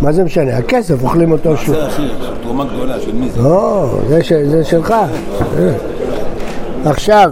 מה 0.00 0.12
זה 0.12 0.24
משנה? 0.24 0.56
הכסף, 0.56 1.02
אוכלים 1.02 1.32
אותו 1.32 1.56
שוב. 1.56 1.74
זה 1.74 1.86
אחי, 1.86 2.08
תרומה 2.42 2.64
גדולה, 2.64 3.00
של 3.00 3.12
מי 3.12 3.28
זה? 3.28 3.42
לא, 3.42 3.86
זה, 4.08 4.64
שלך. 4.64 4.94
עכשיו, 6.84 7.30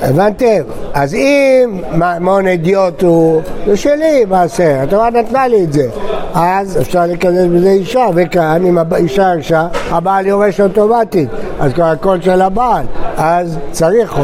הבנתם? 0.00 0.62
אז 0.94 1.14
אם 1.14 1.80
מעון 2.20 2.46
אדיוט 2.46 3.02
הוא, 3.02 3.42
זה 3.66 3.76
שלי 3.76 4.24
מעשר, 4.28 4.76
התורה 4.82 5.10
נתנה 5.10 5.48
לי 5.48 5.64
את 5.64 5.72
זה. 5.72 5.88
אז 6.34 6.78
אפשר 6.80 7.06
להיכנס 7.06 7.46
בזה 7.54 7.70
אישה, 7.70 8.06
וכאן 8.14 8.66
אם 8.66 8.78
האישה 8.90 9.32
אישה, 9.32 9.66
הבעל 9.90 10.26
יורש 10.26 10.60
אוטומטית, 10.60 11.28
אז 11.60 11.72
כבר 11.72 11.84
הכל 11.84 12.20
של 12.20 12.42
הבעל, 12.42 12.84
אז 13.16 13.58
צריך 13.70 14.18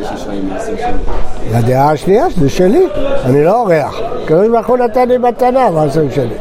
אישה 0.00 0.16
שלי. 0.16 0.36
הדעה 1.52 1.90
השנייה 1.90 2.30
שזה 2.30 2.50
שלי, 2.50 2.86
אני 3.24 3.44
לא 3.44 3.60
אורח. 3.60 4.00
הקדוש 4.24 4.48
ברוך 4.48 4.66
הוא 4.66 4.78
נתן 4.78 5.08
לי 5.08 5.18
מתנה, 5.18 5.70
מעשר 5.70 6.10
שלי. 6.10 6.34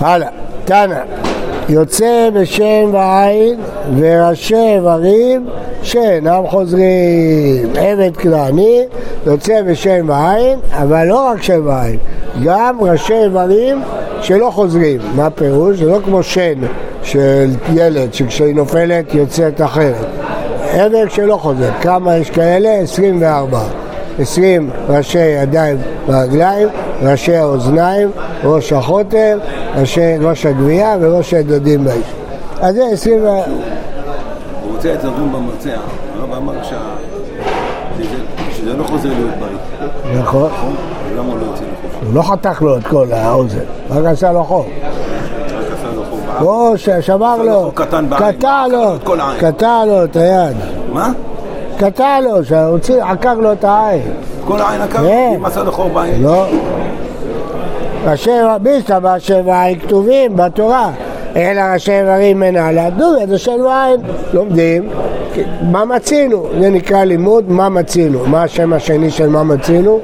הלאה, 0.00 0.28
תנא, 0.64 0.96
יוצא 1.68 2.30
בשם 2.34 2.90
ועין 2.92 3.60
וראשי 3.98 4.74
איברים 4.74 5.46
שאינם 5.82 6.42
חוזרים. 6.46 7.68
עבד 7.74 8.16
כנעני 8.16 8.82
יוצא 9.26 9.62
בשם 9.62 10.08
ועין, 10.08 10.58
אבל 10.72 11.04
לא 11.06 11.26
רק 11.26 11.42
שם 11.42 11.60
ועין, 11.64 11.98
גם 12.44 12.76
ראשי 12.80 13.14
איברים 13.14 13.82
שלא 14.22 14.50
חוזרים. 14.50 15.00
מה 15.16 15.26
הפירוש? 15.26 15.78
זה 15.78 15.84
לא 15.84 15.98
כמו 16.04 16.22
שן 16.22 16.58
של 17.02 17.50
ילד 17.74 18.14
שכשהיא 18.14 18.54
נופלת 18.54 19.14
יוצאת 19.14 19.60
אחרת. 19.60 20.06
עבד 20.72 21.06
שלא 21.10 21.36
חוזר. 21.36 21.70
כמה 21.80 22.16
יש 22.16 22.30
כאלה? 22.30 22.70
24. 22.70 23.62
20 24.18 24.70
ראשי 24.88 25.18
ידיים 25.18 25.76
ורגליים, 26.08 26.68
ראשי 27.02 27.36
האוזניים, 27.36 28.10
ראש 28.44 28.72
החוטר, 28.72 29.38
ראשי 29.80 30.16
ראש 30.20 30.46
הגבייה 30.46 30.96
וראש 31.00 31.34
הדודים 31.34 31.84
באיש. 31.84 32.06
אז 32.60 32.74
זה 32.74 32.84
20... 32.92 33.24
ו- 33.24 33.28
הוא 33.28 33.42
רוצה 34.74 34.94
את 34.94 35.00
תרגום 35.00 35.32
במרצע, 35.32 35.76
הרב 36.18 36.32
אמר 36.32 36.52
שזה 38.56 38.76
לא 38.76 38.84
חוזר 38.84 39.08
להיות 39.08 39.34
בריא. 39.40 40.20
נכון. 40.20 40.50
למה 41.16 41.32
הוא 41.32 41.38
לא 41.40 41.44
יוצא 41.46 41.62
לחופש? 41.62 42.06
הוא 42.06 42.14
לא 42.14 42.22
חתך 42.22 42.62
לו 42.62 42.78
את 42.78 42.86
כל 42.86 43.12
האוזן, 43.12 43.58
רק 43.90 44.04
עשה 44.04 44.32
לו 44.32 44.44
חור. 44.44 44.66
או 46.40 46.78
ששבר 46.78 47.36
לו. 47.42 47.72
קטע 47.74 48.66
לו. 48.70 48.94
קטע 49.38 49.84
לו 49.86 50.04
את 50.04 50.16
היד. 50.16 50.56
מה? 50.92 51.12
קטע 51.78 52.20
לו, 52.20 52.44
שהוציא, 52.44 53.02
עקר 53.04 53.34
לו 53.34 53.52
את 53.52 53.64
העין. 53.64 54.02
כל 54.44 54.60
העין 54.60 54.80
עקר? 54.80 54.98
כן. 54.98 55.32
אם 55.36 55.44
עשה 55.44 55.62
לו 55.62 55.72
חור 55.72 55.88
בעין? 55.88 56.22
לא. 56.22 56.46
ראשי 58.04 58.30
ביסטה 58.62 58.98
ראשי 59.02 59.34
ועין 59.44 59.78
כתובים 59.78 60.36
בתורה. 60.36 60.90
אלא 61.36 61.60
ראשי 61.60 61.92
איברים 61.92 62.40
מנהלה 62.40 62.90
דוגיה, 62.90 63.26
זה 63.26 63.38
של 63.38 63.60
ועין. 63.60 64.00
לומדים, 64.32 64.88
מה 65.62 65.84
מצינו? 65.84 66.46
זה 66.60 66.70
נקרא 66.70 67.04
לימוד 67.04 67.50
מה 67.50 67.68
מצינו. 67.68 68.26
מה 68.26 68.42
השם 68.42 68.72
השני 68.72 69.10
של 69.10 69.28
מה 69.28 69.42
מצינו? 69.42 70.00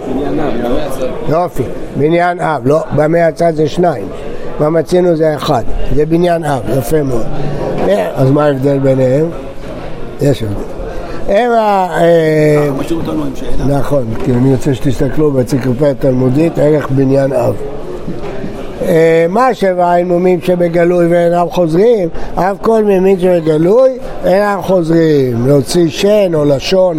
יופי, 1.29 1.63
בניין 1.97 2.41
אב. 2.41 2.63
לא, 2.65 2.81
במאה 2.97 3.27
הצד 3.27 3.55
זה 3.55 3.69
שניים. 3.69 4.07
מה 4.61 4.71
מצינו 4.71 5.17
זה 5.17 5.35
אחד. 5.35 5.63
זה 5.95 6.07
בניין 6.07 6.45
אב, 6.45 6.63
יפה 6.79 7.03
מאוד. 7.03 7.27
אז 8.15 8.31
מה 8.31 8.45
ההבדל 8.45 8.79
ביניהם? 8.79 9.31
יש 10.21 10.43
הבדל. 10.43 10.75
הם 11.29 11.53
ה... 11.53 11.89
אה. 12.01 12.69
נכון, 13.69 14.05
כי 14.25 14.33
אני 14.33 14.53
רוצה 14.53 14.75
שתסתכלו 14.75 15.31
באנציקלופדיה 15.31 15.91
התלמודית, 15.91 16.59
ערך 16.59 16.89
בניין 16.91 17.33
אב. 17.33 17.55
אה, 18.83 19.27
מה 19.29 19.55
שבע 19.55 19.87
העינומים 19.87 20.41
שבגלוי 20.41 21.07
ואינם 21.07 21.47
חוזרים, 21.51 22.09
אף 22.35 22.57
כל 22.63 22.85
מימין 22.85 23.21
שבגלוי 23.21 23.91
אינם 24.25 24.59
חוזרים, 24.63 25.47
להוציא 25.47 25.89
שן 25.89 26.35
או 26.35 26.45
לשון, 26.45 26.99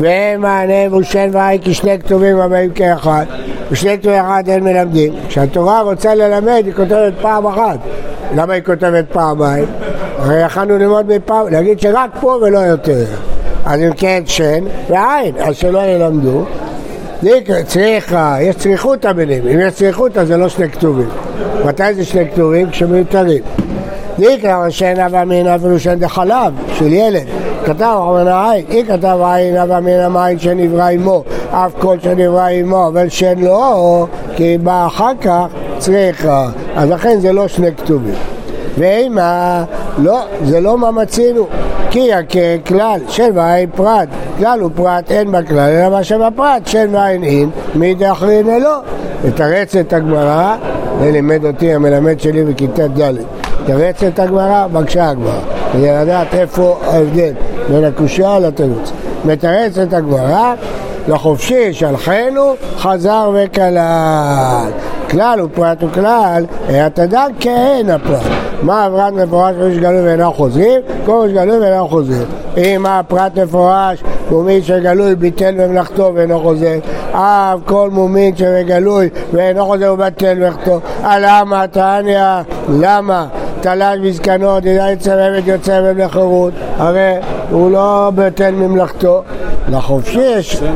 ואין 0.00 0.40
מענה 0.40 0.86
הוא 0.90 1.02
שן 1.02 1.28
ועין 1.32 1.58
כי 1.58 1.74
שני 1.74 1.98
כתובים 1.98 2.40
הבאים 2.40 2.70
כאחד, 2.70 3.24
ושני 3.70 3.98
כתובים 3.98 4.18
אחד 4.18 4.42
אין 4.48 4.64
מלמדים. 4.64 5.12
כשהתורה 5.28 5.80
רוצה 5.80 6.14
ללמד 6.14 6.62
היא 6.66 6.74
כותבת 6.74 7.12
פעם 7.20 7.46
אחת, 7.46 7.78
למה 8.34 8.52
היא 8.52 8.62
כותבת 8.62 9.04
פעמיים? 9.12 9.64
הרי 10.18 10.42
יכלנו 10.42 10.78
ללמוד 10.78 11.06
בפעם, 11.06 11.48
להגיד 11.48 11.80
שרק 11.80 12.10
פה 12.20 12.38
ולא 12.42 12.58
יותר. 12.58 13.04
אז 13.64 13.80
אם 13.80 13.92
כן 13.96 14.22
שן 14.26 14.64
ועין, 14.88 15.34
אז 15.38 15.56
שלא 15.56 15.78
ילמדו. 15.78 16.44
דיקרא, 17.22 17.62
צריכה, 17.62 18.36
יש 18.40 18.56
צריכות 18.56 19.04
המילים, 19.04 19.48
אם 19.48 19.60
יש 19.60 19.72
צריכות 19.72 20.16
אז 20.16 20.28
זה 20.28 20.36
לא 20.36 20.48
שני 20.48 20.70
כתובים. 20.70 21.08
מתי 21.64 21.94
זה 21.94 22.04
שני 22.04 22.30
כתובים? 22.30 22.70
כשמיותרים. 22.70 23.42
דיקרא 24.18 24.64
ראשי 24.64 24.94
נבע 24.94 25.24
מן 25.24 25.46
אפילו 25.46 25.78
שן 25.78 25.98
דחלב, 25.98 26.52
של 26.74 26.92
ילד. 26.92 27.26
כתב 27.64 27.82
אחרון 27.82 28.28
העין, 28.28 28.64
אי 28.70 28.84
כתב 28.84 29.18
עין 29.24 29.56
נבע 29.56 29.80
מן 29.80 30.00
המים 30.00 30.38
שנברא 30.38 30.88
עמו, 30.88 31.24
אף 31.50 31.72
כל 31.78 31.96
שנברא 32.02 32.46
עמו, 32.46 32.86
אבל 32.86 33.08
שן 33.08 33.38
לא, 33.38 34.06
כי 34.36 34.58
בא 34.58 34.86
אחר 34.86 35.12
כך 35.20 35.46
צריכה. 35.78 36.48
אז 36.76 36.90
לכן 36.90 37.20
זה 37.20 37.32
לא 37.32 37.48
שני 37.48 37.74
כתובים. 37.76 38.14
ואימה, 38.78 39.64
לא, 39.98 40.20
זה 40.44 40.60
לא 40.60 40.78
מה 40.78 40.90
מצינו. 40.90 41.46
כי 41.90 42.10
ככלל, 42.64 43.00
שן 43.08 43.30
ועין 43.34 43.70
פרט, 43.76 44.08
כלל 44.38 44.60
הוא 44.60 44.70
פרט, 44.74 45.10
אין 45.10 45.32
בכלל, 45.32 45.58
אלא 45.58 45.88
מה 45.88 46.04
שבפרט, 46.04 46.66
שן 46.66 46.94
ועין 46.94 47.24
אין, 47.24 47.50
מי 47.74 47.94
דאחרין 47.94 48.50
אלו. 48.50 48.70
את 49.80 49.92
הגמרא, 49.92 50.56
זה 51.00 51.10
לימד 51.10 51.44
אותי 51.44 51.74
המלמד 51.74 52.20
שלי 52.20 52.44
בכיתה 52.44 52.88
ד', 52.88 53.12
את 54.08 54.18
הגמרא, 54.18 54.66
בבקשה 54.66 55.08
הגמרא, 55.08 55.40
כדי 55.72 55.90
לדעת 55.90 56.34
איפה 56.34 56.80
ההבדל 56.86 57.32
בין 57.68 57.84
הקושייה 57.84 58.38
לתירוץ. 58.38 58.92
מתרץ 59.24 59.78
את 59.78 59.92
הגמרא, 59.92 60.54
לחופשי 61.08 61.72
שלחנו, 61.72 62.54
חזר 62.76 63.30
וכלל. 63.34 64.70
כלל 65.10 65.38
הוא 65.40 65.48
פרט 65.54 65.82
וכלל, 65.82 66.44
התדר 66.68 67.26
כאין 67.40 67.90
הפרט. 67.90 68.49
מה 68.62 68.84
הפרט 68.84 69.12
מפורש 69.12 69.54
ראש 69.58 69.76
גלוי 69.76 70.02
ואינם 70.02 70.32
חוזרים? 70.32 70.80
כל 71.06 71.12
ראש 71.12 71.32
גלוי 71.32 71.58
ואינם 71.58 71.88
חוזרים. 71.88 72.26
אם 72.56 72.86
הפרט 72.86 73.38
מפורש, 73.38 74.02
מומין 74.30 74.62
שגלוי 74.62 75.14
ביטל 75.14 75.54
במלאכתו 75.58 76.12
ואינו 76.14 76.40
חוזר, 76.40 76.78
אף 77.12 77.58
כל 77.64 77.90
מומין 77.92 78.36
שבגלוי 78.36 79.08
ואינו 79.32 79.66
חוזר 79.66 79.92
ובטל 79.94 80.34
במלאכתו. 80.34 80.80
למה 81.02 81.66
תניא? 81.66 82.22
למה? 82.68 83.26
תלש 83.60 83.98
בזקנו, 83.98 84.60
דידה 84.60 84.90
יצא 84.90 85.12
עבד 85.12 85.48
יוצא 85.48 85.80
במלאכות, 85.80 86.52
הרי 86.78 87.14
הוא 87.50 87.70
לא 87.70 88.10
בטל 88.14 88.50
ממלאכתו. 88.50 89.22
לחופשי 89.68 90.20
יש... 90.20 90.52
שן 90.52 90.72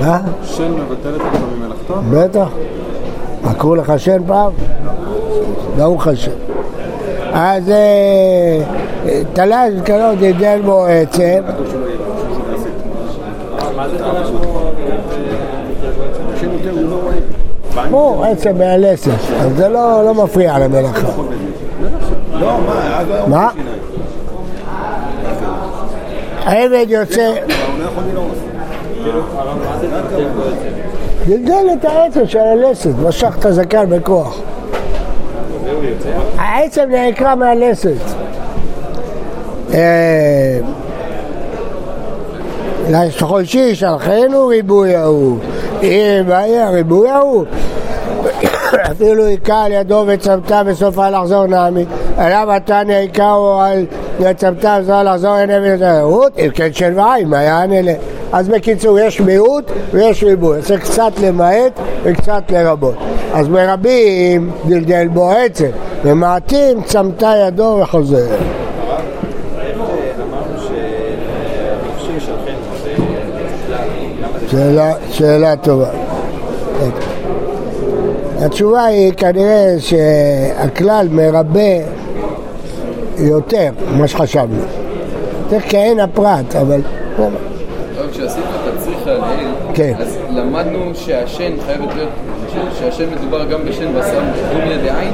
מה? 0.00 0.20
שן 0.42 0.72
מבטלת 0.72 1.20
אותו 1.20 1.46
ממלאכתו? 1.56 1.94
בטח. 2.10 2.48
עקרו 3.44 3.74
לך 3.74 3.92
שן 3.96 4.22
פעם? 4.26 4.52
ברוך 5.76 6.06
השם. 6.06 6.55
אז 7.38 7.72
תלש 9.32 9.72
בזקנו, 9.74 10.14
דידל 10.18 10.60
בו 10.64 10.84
עצם. 10.86 11.42
הוא 17.90 18.24
עצם 18.24 18.58
מהלסת, 18.58 19.10
אז 19.40 19.56
זה 19.56 19.68
לא 19.68 20.04
לא 20.04 20.14
מפריע 20.14 20.58
למלאכה. 20.58 21.08
לא, 22.32 22.58
מה. 23.26 23.48
העבד 26.44 26.86
יוצא. 26.88 27.34
גלגל 31.26 31.66
את 31.72 31.84
העצם 31.84 32.26
של 32.26 32.38
הלסת, 32.38 32.90
משך 33.02 33.36
את 33.40 33.44
הזקן 33.44 33.90
בכוח. 33.90 34.40
העצם 36.38 36.88
נעקרה 36.90 37.34
מהלסת. 37.34 37.90
אה, 39.74 40.58
לחולשי 42.90 43.74
שלחנו 43.74 44.46
ריבוי 44.46 44.96
ההוא. 44.96 45.38
אם 45.82 46.22
בעיה 46.26 46.70
ריבוי 46.70 47.10
ההוא. 47.10 47.44
אפילו 48.92 49.24
היכה 49.24 49.64
על 49.64 49.72
ידו 49.72 50.04
וצמתה 50.06 50.64
בסופה 50.64 51.10
לחזור 51.10 51.46
נעמי. 51.46 51.84
עליו 52.16 52.48
התניא 52.52 52.96
היכהו 52.96 53.60
על 53.60 53.86
וצמתה 54.20 54.78
וזרה 54.80 55.02
לחזור 55.02 55.38
אין 55.38 55.50
אבן 55.50 55.74
התיירות, 55.74 56.38
אם 56.38 56.50
כן 56.54 56.72
של 56.72 56.92
ועין, 57.00 57.28
מה 57.28 57.42
יענה 57.42 57.82
לה? 57.82 57.92
אז 58.32 58.48
בקיצור, 58.48 58.98
יש 58.98 59.20
מיעוט 59.20 59.70
ויש 59.90 60.24
ריבוי. 60.24 60.62
זה 60.62 60.78
קצת 60.78 61.12
למעט 61.22 61.72
וקצת 62.02 62.42
לרבות. 62.50 62.94
אז 63.36 63.48
ברבים 63.48 64.50
דלדל 64.66 65.08
בו 65.08 65.30
עצם, 65.30 65.68
במעטים 66.04 66.82
צמתה 66.82 67.32
ידו 67.46 67.78
וחוזר. 67.82 68.26
שאלה, 74.50 74.92
שאלה 75.10 75.56
טובה. 75.56 75.90
התשובה 78.38 78.84
היא 78.84 79.12
כנראה 79.12 79.74
שהכלל 79.78 81.08
מרבה 81.10 81.60
יותר 83.18 83.70
ממה 83.92 84.08
שחשבנו. 84.08 84.62
יותר 85.44 85.66
כעין 85.68 86.00
הפרט, 86.00 86.56
אבל... 86.60 86.80
אבל 87.18 88.10
כשעשית 88.12 88.44
את 88.44 88.74
הצריך 88.74 89.06
לעיל, 89.06 89.48
כן. 89.74 89.94
אז 89.98 90.18
למדנו 90.30 90.94
שהשן 90.94 91.52
חייבת 91.66 91.94
להיות, 91.94 92.10
שהשן 92.78 93.10
מדובר 93.10 93.44
גם 93.44 93.64
בשן 93.64 93.94
בשר 93.94 94.20
דומיה 94.52 94.78
דעין, 94.78 95.12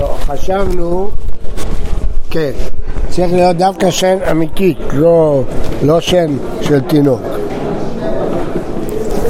לא, 0.00 0.16
חשבנו, 0.20 1.10
כן, 2.30 2.50
צריך 3.08 3.32
להיות 3.32 3.56
דווקא 3.56 3.90
שן 3.90 4.16
אמיתית, 4.30 4.78
לא, 4.92 5.42
לא 5.82 6.00
שן 6.00 6.30
של 6.62 6.80
תינוק. 6.80 7.20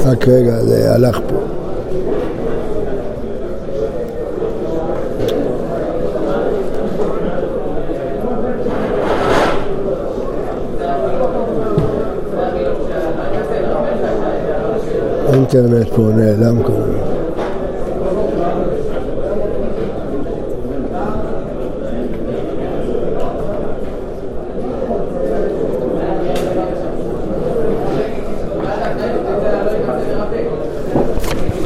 רק 0.05 0.27
רגע, 0.27 0.59
זה 0.61 0.95
הלך 0.95 1.19
פה. 1.27 1.35
האינטרנט 15.55 15.93
פה 15.93 16.01
נעלם 16.01 16.61
הזמן. 16.65 17.11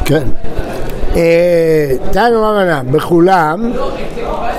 כן. 0.04 0.22
אה, 1.16 1.96
תנו 2.10 2.42
רבנן, 2.42 2.86
בכולם 2.90 3.72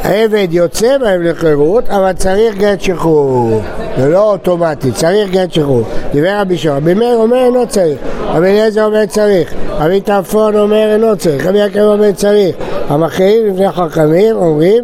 העבד 0.03 0.47
יוצא 0.51 0.97
בהם 0.97 1.23
לחירות, 1.23 1.89
אבל 1.89 2.13
צריך 2.13 2.55
גט 2.55 2.81
שחרור. 2.81 3.61
זה 3.97 4.09
לא 4.09 4.31
אוטומטי, 4.31 4.91
צריך 4.91 5.31
גט 5.31 5.53
שחרור. 5.53 5.83
דיבר 6.11 6.39
רבי 6.39 6.57
שועה, 6.57 6.77
רבי 6.77 6.93
מאיר 6.93 7.17
אומר 7.17 7.37
אינו 7.37 7.67
צריך, 7.67 7.99
רבי 8.27 8.47
אליעזר 8.47 8.85
אומר 8.85 9.05
צריך, 9.05 9.53
רבי 9.79 10.01
טרפון 10.01 10.55
אומר 10.55 10.93
אינו 10.93 11.17
צריך, 11.17 11.45
רבי 11.45 11.57
יעקב 11.57 11.79
אומר 11.79 12.11
צריך. 12.11 12.55
המכריעים 12.89 13.47
לפני 13.47 13.71
חכמים 13.71 14.35
אומרים, 14.35 14.83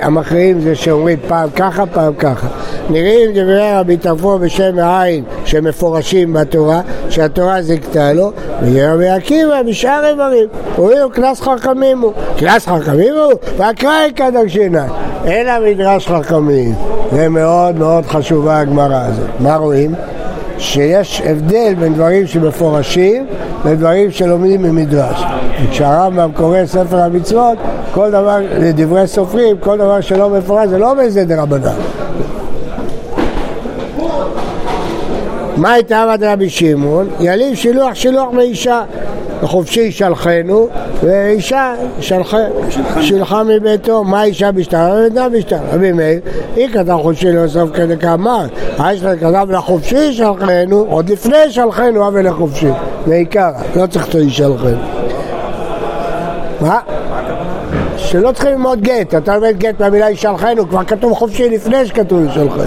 המכריעים 0.00 0.60
זה 0.60 0.74
שאומרים 0.74 1.18
פעם 1.28 1.50
ככה, 1.50 1.86
פעם 1.86 2.14
ככה. 2.14 2.46
נראים 2.90 3.30
דברי 3.30 3.72
רבי 3.74 3.96
טרפון 3.96 4.40
בשם 4.40 4.78
העין 4.78 5.24
שמפורשים 5.44 6.32
בתורה, 6.32 6.80
שהתורה 7.10 7.62
זיכתה 7.62 8.12
לו, 8.12 8.32
ורבי 8.72 9.08
עקיבא 9.08 9.62
בשאר 9.62 10.06
איברים, 10.06 10.48
אומרים 10.78 11.10
קנס 11.12 11.40
חכמים 11.40 12.00
הוא. 12.00 12.12
קנס 12.38 12.66
חכמים 12.66 13.14
הוא? 13.14 13.32
ואקראי 13.56 14.12
כדרשינן. 14.16 14.88
אין 15.24 15.48
המדרש 15.48 16.08
חכמים. 16.08 16.74
זה 17.12 17.28
מאוד 17.28 17.76
מאוד 17.78 18.06
חשובה 18.06 18.60
הגמרא 18.60 19.04
הזאת. 19.06 19.28
מה 19.40 19.56
רואים? 19.56 19.94
שיש 20.60 21.22
הבדל 21.24 21.74
בין 21.78 21.94
דברים 21.94 22.26
שמפורשים 22.26 23.26
לדברים 23.64 24.10
שלומדים 24.10 24.62
ממדרש. 24.62 25.24
כשהרמב"ם 25.70 26.30
קורא 26.36 26.66
ספר 26.66 27.00
המצוות, 27.00 27.58
כל 27.94 28.10
דבר, 28.10 28.38
לדברי 28.58 29.06
סופרים, 29.06 29.56
כל 29.60 29.78
דבר 29.78 30.00
שלא 30.00 30.30
מפורש 30.30 30.68
זה 30.68 30.78
לא 30.78 30.94
בזה 30.94 31.24
דרבנן. 31.24 31.74
מה 35.56 35.72
הייתה 35.72 36.02
עבד 36.02 36.24
רבי 36.24 36.50
שמעון? 36.50 37.08
יליב 37.20 37.54
שילוח 37.54 37.94
שילוח 37.94 38.28
מאישה. 38.32 38.82
חופשי 39.42 39.92
שלחנו, 39.92 40.68
ואישה 41.02 41.74
שלחה, 42.00 42.38
שילחה 43.00 43.42
מביתו, 43.44 44.04
מה 44.04 44.24
אישה 44.24 44.52
בשטרה? 44.52 45.00
ילדה 45.00 45.28
בשטרה. 45.28 45.58
רבי 45.72 45.92
מאיר, 45.92 46.20
היא 46.56 46.68
כתב 46.68 46.96
חופשי 47.02 47.32
לאסוף 47.32 47.70
כדי 47.74 47.96
כאמר, 47.96 48.46
אייכלר 48.80 49.16
כתב 49.16 49.46
לחופשי 49.50 50.12
שלחנו, 50.12 50.86
עוד 50.88 51.10
לפני 51.10 51.50
שלחנו 51.50 52.08
אבל 52.08 52.28
לחופשי, 52.28 52.68
זה 53.06 53.14
עיקר, 53.14 53.50
לא 53.76 53.86
צריך 53.86 54.08
את 54.08 54.14
האיש 54.14 54.36
שלחנו. 54.36 54.78
מה? 56.60 56.78
שלא 57.96 58.32
צריכים 58.32 58.50
ללמוד 58.50 58.80
גט, 58.80 59.14
אתה 59.14 59.36
לומד 59.36 59.58
גט 59.58 59.80
מהמילה 59.80 60.10
ישלחנו, 60.10 60.68
כבר 60.68 60.84
כתוב 60.84 61.14
חופשי 61.14 61.50
לפני 61.50 61.86
שכתוב 61.86 62.24
ישלחנו. 62.24 62.62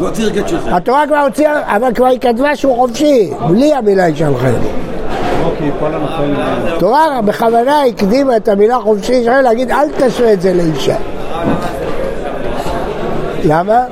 לא. 0.00 0.10
התורה 0.66 1.06
כבר 1.06 1.18
הוציאה, 1.18 1.76
אבל 1.76 1.94
כבר 1.94 2.06
היא 2.06 2.20
כתבה 2.20 2.56
שהוא 2.56 2.76
חופשי, 2.76 3.30
בלי 3.48 3.74
המילה 3.74 4.08
ישלחנו. 4.08 4.87
התורה 6.66 7.20
בכוונה 7.24 7.82
הקדימה 7.82 8.36
את 8.36 8.48
המילה 8.48 8.78
חופשי 8.78 9.12
ישראל 9.12 9.42
להגיד 9.42 9.70
אל 9.70 9.88
תשווה 9.96 10.32
את 10.32 10.40
זה 10.40 10.54
לאישה. 10.54 10.96
למה? 13.44 13.84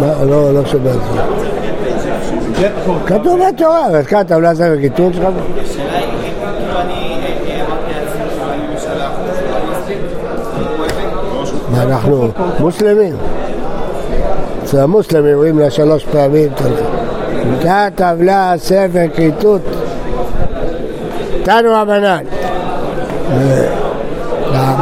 מה, 0.00 0.24
לא, 0.24 0.54
לא 0.54 0.66
שומע 0.66 0.90
את 0.90 1.00
זה. 1.12 2.68
כתוב 3.06 3.40
בתורה, 3.48 3.86
אז 3.86 4.06
כאן 4.06 4.22
טבלה 4.22 4.54
זה 4.54 4.76
בקיטור 4.76 5.12
שלך? 5.12 5.28
אנחנו 11.74 12.28
מוסלמים. 12.60 13.16
אצל 14.64 14.80
המוסלמים 14.80 15.34
אומרים 15.34 15.58
לה 15.58 15.70
שלוש 15.70 16.04
פעמים 16.04 16.48
תודה. 16.54 16.91
כאן 17.62 17.88
טבלה 17.94 18.54
ספר 18.56 19.06
כריתות. 19.14 19.60
תנו 21.42 21.70
רבנן. 21.72 22.24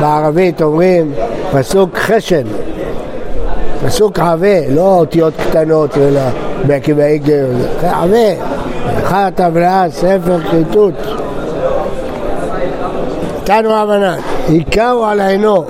בערבית 0.01 0.63
אומרים 0.63 1.13
פסוק 1.53 1.99
חשן. 1.99 2.43
פסוק 3.87 4.19
עבה, 4.19 4.69
לא 4.69 4.99
אותיות 4.99 5.35
קטנות, 5.51 5.99
אלא 5.99 6.21
בעקבי 6.67 7.19
גר, 7.19 7.47
עבה, 7.83 8.17
אחד 9.03 9.33
טבלה, 9.35 9.85
ספר 9.91 10.41
כריתות. 10.51 10.95
תנו 13.45 13.71
רבנן, 13.71 14.17
היכהו 14.49 15.05
על 15.05 15.21
עינו 15.21 15.65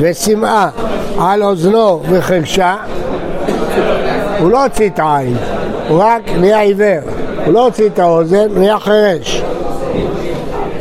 ושמאה 0.00 0.68
על 1.20 1.42
אוזנו 1.42 2.02
וחרשה, 2.10 2.76
הוא 4.38 4.50
לא 4.50 4.64
הוציא 4.64 4.86
את 4.86 4.98
העין, 4.98 5.36
הוא 5.88 6.02
רק 6.02 6.22
נהיה 6.40 6.60
עיוור, 6.60 6.98
הוא 7.44 7.54
לא 7.54 7.64
הוציא 7.64 7.86
את 7.86 7.98
האוזן, 7.98 8.46
נהיה 8.56 8.78
חירש. 8.78 9.42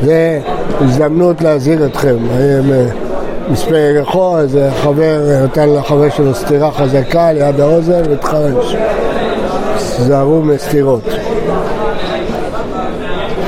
זה 0.01 0.39
הזדמנות 0.81 1.41
להזהיר 1.41 1.85
אתכם. 1.85 2.15
מספר 3.49 3.75
ירחו, 3.75 4.39
איזה 4.39 4.69
חבר 4.81 5.19
נתן 5.43 5.69
לחבר 5.69 6.09
שלו 6.09 6.35
סטירה 6.35 6.71
חזקה 6.71 7.31
ליד 7.31 7.59
האוזן 7.59 8.01
והתחרש. 8.09 8.75
תיזהרו 9.97 10.41
מסתירות. 10.41 11.03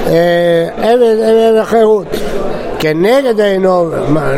אה, 0.07 0.67
עבד 0.77 1.15
עבד 1.21 1.57
החירות. 1.61 2.07
כנגד 2.79 3.39
אינו, 3.39 3.89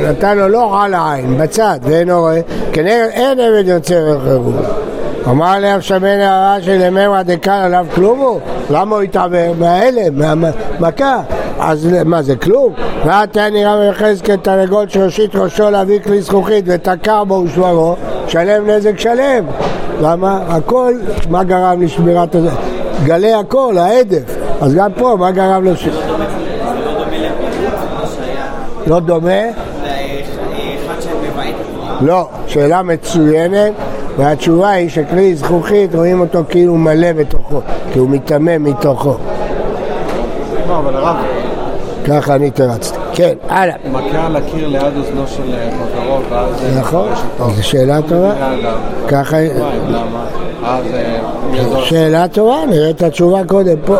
נתן 0.09 0.37
לו 0.37 0.47
לא 0.47 0.83
על 0.83 0.93
העין, 0.93 1.37
בצד, 1.37 1.79
ואינו 1.83 2.19
רואה, 2.19 2.41
כנגד 2.73 3.07
אין 3.11 3.39
עבד 3.39 3.67
יוצר 3.67 4.17
החירות. 4.17 4.86
אמר 5.29 5.59
לי 5.59 5.67
שמן 5.81 6.05
הערה 6.05 6.61
שלמרא 6.61 7.23
דקל 7.23 7.51
עליו 7.51 7.85
כלום 7.95 8.19
הוא? 8.19 8.39
למה 8.69 8.95
הוא 8.95 9.03
התעבר? 9.03 9.51
מההלם, 9.59 10.19
מהמכה. 10.19 11.21
אז 11.59 11.87
מה 12.05 12.21
זה 12.21 12.35
כלום? 12.35 12.73
ואתה 13.05 13.49
נראה 13.49 13.87
מיחזקאל 13.87 14.35
תרנגול 14.35 14.89
שהושיט 14.89 15.35
ראשו 15.35 15.69
להביא 15.69 15.99
כלי 15.99 16.21
זכוכית 16.21 16.65
ותקע 16.67 17.23
בו 17.23 17.33
ושברו, 17.33 17.95
שלם 18.27 18.69
נזק 18.69 18.99
שלם. 18.99 19.45
למה? 20.01 20.39
הכל, 20.47 20.93
מה 21.29 21.43
גרם 21.43 21.81
לשמירת 21.81 22.35
הזה? 22.35 22.49
גלי 23.05 23.33
הכל, 23.33 23.77
העדף. 23.77 24.37
אז 24.61 24.75
גם 24.75 24.91
פה, 24.93 25.15
מה 25.19 25.31
גרם 25.31 25.65
לש... 25.65 25.87
לא 28.87 28.99
דומה? 28.99 29.41
לא, 32.01 32.29
שאלה 32.47 32.81
מצוינת. 32.81 33.73
והתשובה 34.17 34.69
היא 34.69 34.89
שכלי 34.89 35.35
זכוכית 35.35 35.95
רואים 35.95 36.19
אותו 36.19 36.39
כאילו 36.49 36.75
מלא 36.75 37.13
בתוכו, 37.13 37.61
כי 37.93 37.99
הוא 37.99 38.09
מיתמם 38.09 38.63
מתוכו. 38.63 39.15
אבל 40.67 40.95
הרב... 40.95 41.15
ככה 42.07 42.35
אני 42.35 42.51
תרצתי. 42.51 42.97
כן, 43.13 43.33
הלאה. 43.49 43.75
מכה 43.91 44.25
על 44.25 44.35
הקיר 44.35 44.67
ליד 44.67 44.83
אוזנו 44.97 45.27
של 45.27 45.43
חברו, 45.95 46.19
ואז... 46.29 46.77
נכון, 46.77 47.09
זו 47.55 47.63
שאלה 47.63 48.01
טובה. 48.01 48.33
ככה... 49.07 49.37
למה? 49.87 50.25
שאלה 51.83 52.27
טובה, 52.27 52.65
נראה 52.69 52.89
את 52.89 53.03
התשובה 53.03 53.43
קודם 53.43 53.75
פה. 53.85 53.95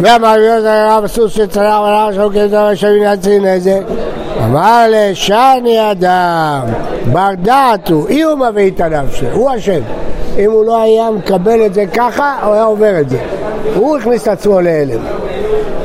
ואמר 0.00 0.36
יוזר 0.38 0.68
הרב 0.68 1.06
סוס 1.06 1.32
שצלח 1.32 1.80
ולאחר 1.80 2.12
שהוא 2.12 2.32
כדבר 2.32 2.74
שווים 2.74 3.02
יצרי 3.02 3.38
נזק 3.38 3.80
אמר 4.44 4.86
לשני 4.88 5.90
אדם, 5.90 6.60
בר 7.12 7.30
דעת 7.42 7.88
הוא, 7.88 8.08
אי 8.08 8.22
הוא 8.22 8.38
מביא 8.38 8.70
את 8.70 8.80
הנפשי, 8.80 9.26
הוא 9.32 9.50
אשם. 9.56 9.80
אם 10.38 10.50
הוא 10.50 10.64
לא 10.64 10.82
היה 10.82 11.10
מקבל 11.10 11.66
את 11.66 11.74
זה 11.74 11.84
ככה, 11.86 12.36
הוא 12.44 12.54
היה 12.54 12.64
עובר 12.64 13.00
את 13.00 13.10
זה. 13.10 13.18
הוא 13.74 13.96
הכניס 13.96 14.22
את 14.22 14.28
עצמו 14.28 14.60
להלם. 14.60 15.00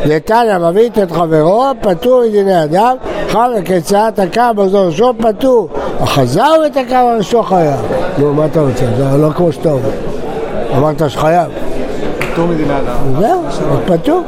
לתניא 0.06 0.58
מביא 0.58 0.90
את 1.04 1.12
חברו, 1.12 1.66
פטור 1.82 2.24
מדיני 2.28 2.64
אדם, 2.64 2.96
חל 3.30 3.52
וכיצד 3.58 4.12
תקע 4.16 4.52
באזור 4.54 4.86
ראשו, 4.86 5.14
פטור. 5.18 5.70
החזר 6.00 6.52
ותקע 6.68 7.04
בראשו 7.04 7.44
חייב. 7.44 7.80
נו, 8.18 8.34
מה 8.34 8.46
אתה 8.46 8.62
רוצה? 8.62 8.86
זה 8.98 9.18
לא 9.18 9.30
כמו 9.30 9.52
שאתה 9.52 9.72
אומר. 9.72 9.90
אמרת 10.78 11.10
שחייב. 11.10 11.52
פטור 12.20 12.48
מדיני 12.48 12.74
אדם. 12.74 13.22
זהו, 13.22 13.42
פטור. 13.86 14.22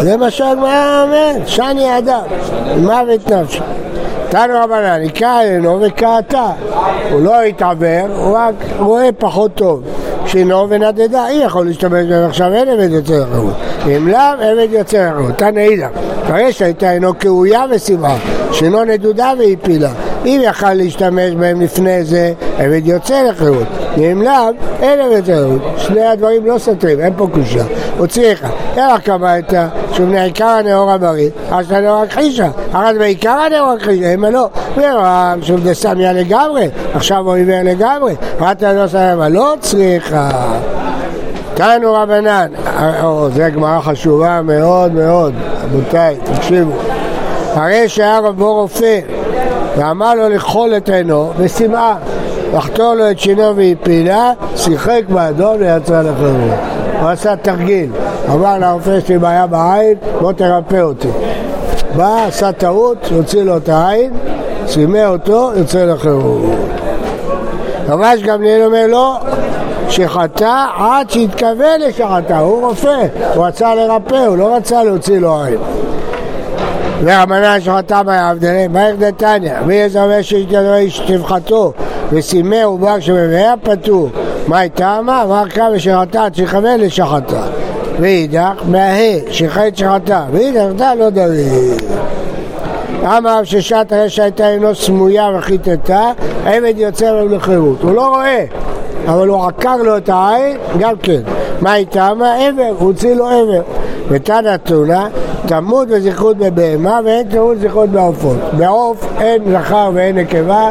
זה 0.00 0.16
מה 0.16 0.30
שהגמרא 0.30 1.02
אומרת, 1.04 1.48
שני 1.48 1.98
אדם, 1.98 2.20
מוות 2.76 3.30
נפשי. 3.30 3.60
תנו 4.28 4.54
רבנן, 4.64 5.00
היכה 5.00 5.40
עלינו 5.40 5.80
וקעתה. 5.82 6.50
הוא 7.10 7.20
לא 7.20 7.42
התעוור, 7.42 8.06
הוא 8.16 8.36
רק 8.36 8.54
רואה 8.78 9.08
פחות 9.18 9.54
טוב. 9.54 9.82
שינו 10.26 10.68
ונדדה, 10.68 11.28
אי 11.28 11.34
יכול 11.34 11.66
להשתמש 11.66 12.06
בהם 12.06 12.28
עכשיו, 12.28 12.54
אין 12.54 12.68
עבד 12.68 12.90
יוצא 12.90 13.14
לחירות. 13.14 13.54
אם 13.86 14.08
לאו, 14.08 14.18
עבד 14.40 14.68
יוצא 14.70 15.10
לחירות. 15.10 15.36
תנא 15.36 15.60
אידך, 15.60 15.88
הרשע 16.26 16.64
הייתה 16.64 16.92
אינו 16.92 17.18
כאויה 17.18 17.64
ושמחה, 17.70 18.16
שינו 18.52 18.84
נדודה 18.84 19.32
והפילה. 19.38 19.90
אם 20.24 20.40
יכל 20.44 20.74
להשתמש 20.74 21.34
בהם 21.34 21.60
לפני 21.60 22.04
זה, 22.04 22.32
עבד 22.58 22.86
יוצא 22.86 23.22
לחירות. 23.22 23.66
אם 23.96 24.22
לאו, 24.22 24.50
אין 24.82 25.00
עבד 25.00 25.16
יוצא 25.16 25.32
לחירות. 25.32 25.62
שני 25.76 26.06
הדברים 26.06 26.46
לא 26.46 26.58
סותרים, 26.58 27.00
אין 27.00 27.12
פה 27.16 27.26
קושה. 27.32 27.64
הוציא 27.98 28.32
לך, 28.32 28.46
אלא 28.78 28.98
קבעת 28.98 29.54
שבני 29.92 30.20
עיקר 30.20 30.46
הנאור 30.46 30.90
הבריא, 30.90 31.30
אז 31.50 31.66
אתה 31.66 31.80
נאור 31.80 32.02
הכחישה. 32.02 32.48
אחת 32.72 32.94
בעיקר 32.98 33.30
הנאור 33.30 33.68
הכחישה, 33.70 34.14
אם 34.14 34.24
לא. 34.24 34.48
ורם 34.76 35.38
שהוא 35.42 35.58
דסמיה 35.64 36.12
לגמרי, 36.12 36.68
עכשיו 36.94 37.18
הוא 37.18 37.34
עיוור 37.34 37.62
לגמרי. 37.64 38.14
רק 38.40 38.62
לא 38.62 38.86
סמיה, 38.86 39.28
לא 39.28 39.54
צריכה. 39.60 40.30
תנו 41.54 41.94
רבנן, 41.94 42.50
זו 43.34 43.42
גמרא 43.54 43.80
חשובה 43.80 44.42
מאוד 44.42 44.92
מאוד, 44.92 45.34
רבותיי, 45.64 46.16
תקשיבו. 46.34 46.72
הרי 47.54 47.88
שהיה 47.88 48.18
רבו 48.18 48.54
רופא 48.54 49.00
ואמר 49.76 50.14
לו 50.14 50.28
לכחול 50.28 50.76
את 50.76 50.88
עינו 50.88 51.32
בשמאה, 51.38 51.94
לחתור 52.54 52.94
לו 52.94 53.10
את 53.10 53.18
שינו 53.18 53.56
והפילה, 53.56 54.32
שיחק 54.56 55.02
באדום 55.08 55.56
ויצא 55.58 56.02
לחירות. 56.02 56.58
הוא 57.00 57.08
עשה 57.08 57.36
תרגיל, 57.36 57.90
אמר 58.30 58.58
לרופא 58.58 58.90
יש 58.90 59.08
לי 59.08 59.18
בעיה 59.18 59.46
בעין, 59.46 59.94
בוא 60.20 60.32
תרפא 60.32 60.80
אותי. 60.80 61.08
בא, 61.96 62.24
עשה 62.28 62.52
טעות, 62.52 63.06
הוציא 63.10 63.42
לו 63.42 63.56
את 63.56 63.68
העין, 63.68 64.12
סימא 64.66 65.06
אותו, 65.06 65.50
יוצא 65.56 65.84
לחירות. 65.84 66.42
רבש 67.88 68.22
גמליאל 68.22 68.62
אומר 68.62 68.86
לו, 68.86 69.14
שחטא 69.88 70.64
עד 70.78 71.10
שהתכוון 71.10 71.80
לשחטא, 71.80 72.34
הוא 72.34 72.66
רופא, 72.66 73.06
הוא 73.34 73.46
רצה 73.46 73.74
לרפא, 73.74 74.26
הוא 74.26 74.36
לא 74.36 74.56
רצה 74.56 74.84
להוציא 74.84 75.18
לו 75.18 75.42
עין. 75.42 75.58
ורמנה 77.02 77.60
שחטא 77.60 78.02
ביעבדלי, 78.02 78.68
באיך 78.68 78.96
דתניא, 78.98 79.52
ויזרווה 79.66 80.22
שהתגדרי 80.22 80.90
שתבחתו 80.90 81.72
וסימא 82.12 82.64
עובר 82.64 83.00
שבמאה 83.00 83.54
פטור, 83.62 84.08
מה 84.46 84.58
הייתה 84.58 85.00
מה? 85.02 85.22
אמר 85.22 85.48
כמה 85.48 85.68
ושחטא 85.74 86.18
עד 86.18 86.34
שיכוון 86.34 86.80
לשחטא. 86.80 87.42
ואידך, 88.00 88.62
מהה, 88.68 89.18
שחט 89.30 89.76
שחטא, 89.76 90.24
ואידך 90.32 90.72
דה 90.76 90.94
לא 90.94 91.10
דרי. 91.10 91.48
אמר 93.02 93.44
ששעת 93.44 93.92
הרשע 93.92 94.22
הייתה 94.22 94.48
אינו 94.48 94.74
סמויה 94.74 95.30
וחיטטה, 95.38 96.12
עבד 96.44 96.74
יוצא 96.76 97.10
לו 97.10 97.28
לחירות. 97.28 97.82
הוא 97.82 97.92
לא 97.94 98.08
רואה, 98.08 98.44
אבל 99.06 99.28
הוא 99.28 99.46
עקר 99.46 99.76
לו 99.76 99.96
את 99.96 100.08
העין, 100.08 100.56
גם 100.78 100.96
כן. 101.02 101.20
מה 101.60 101.76
איתה? 101.76 102.14
מה 102.14 102.34
עבר, 102.34 102.72
הוא 102.78 102.86
הוציא 102.88 103.14
לו 103.14 103.26
עבר. 103.26 103.62
ותנא 104.08 104.56
תונה, 104.56 105.08
תמות 105.46 105.88
וזכרות 105.90 106.36
בבהמה 106.36 107.00
ואין 107.04 107.28
תמות 107.28 107.56
וזכרות 107.56 107.88
בעופות. 107.88 108.36
בעוף 108.52 109.06
אין 109.20 109.42
זכר 109.52 109.90
ואין 109.94 110.18
נקבה, 110.18 110.70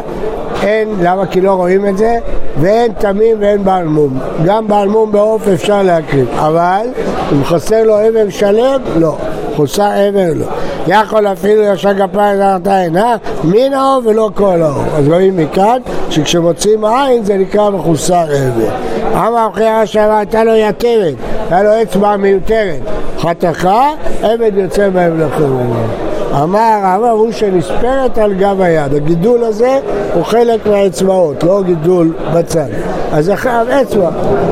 אין, 0.62 0.88
למה? 1.02 1.26
כי 1.26 1.40
לא 1.40 1.52
רואים 1.52 1.86
את 1.86 1.98
זה, 1.98 2.18
ואין 2.60 2.92
תמים 2.92 3.36
ואין 3.40 3.64
בעל 3.64 3.84
מום. 3.84 4.18
גם 4.44 4.68
בעל 4.68 4.88
מום 4.88 5.12
בעוף 5.12 5.48
אפשר 5.48 5.82
להקריב, 5.82 6.28
אבל 6.38 6.86
אם 7.32 7.44
חסר 7.44 7.82
לו 7.82 8.08
אבן 8.08 8.30
שלם, 8.30 8.80
לא. 8.96 9.16
חוסר 9.56 10.08
אבן 10.08 10.38
לא. 10.38 10.46
יכול 10.86 11.26
אפילו 11.26 11.62
ישר 11.62 11.94
כפיים 11.94 12.40
תחת 12.40 12.66
העין, 12.66 12.96
אה? 12.96 13.16
מן 13.44 13.72
האור 13.72 14.00
ולא 14.04 14.30
כל 14.34 14.62
האור. 14.62 14.82
אז 14.96 15.08
רואים 15.08 15.36
מכאן 15.36 15.78
שכשמוצאים 16.10 16.84
עין 16.84 17.24
זה 17.24 17.36
נקרא 17.36 17.70
מחוסר 17.70 18.24
אבן. 18.24 18.70
אמר 19.12 19.48
אחרי 19.52 19.68
השערה 19.68 20.18
הייתה 20.18 20.44
לו 20.44 20.54
יתרת, 20.54 21.14
היה 21.50 21.62
לו 21.62 21.82
אצבע 21.82 22.16
מיותרת. 22.16 22.80
חתכה, 23.18 23.90
עבד 24.22 24.52
יוצא 24.54 24.88
מהם 24.94 25.20
לחירות. 25.20 26.07
אמר 26.32 26.80
הרב 26.82 27.18
הוא 27.18 27.32
שנספרת 27.32 28.18
על 28.18 28.34
גב 28.34 28.60
היד, 28.60 28.94
הגידול 28.94 29.44
הזה 29.44 29.78
הוא 30.14 30.24
חלק 30.24 30.66
מהאצבעות, 30.66 31.44
לא 31.44 31.62
גידול 31.66 32.12
בצד. 32.34 32.68
אז 33.12 33.32
חייב 33.34 33.68
אצבע. 33.68 34.10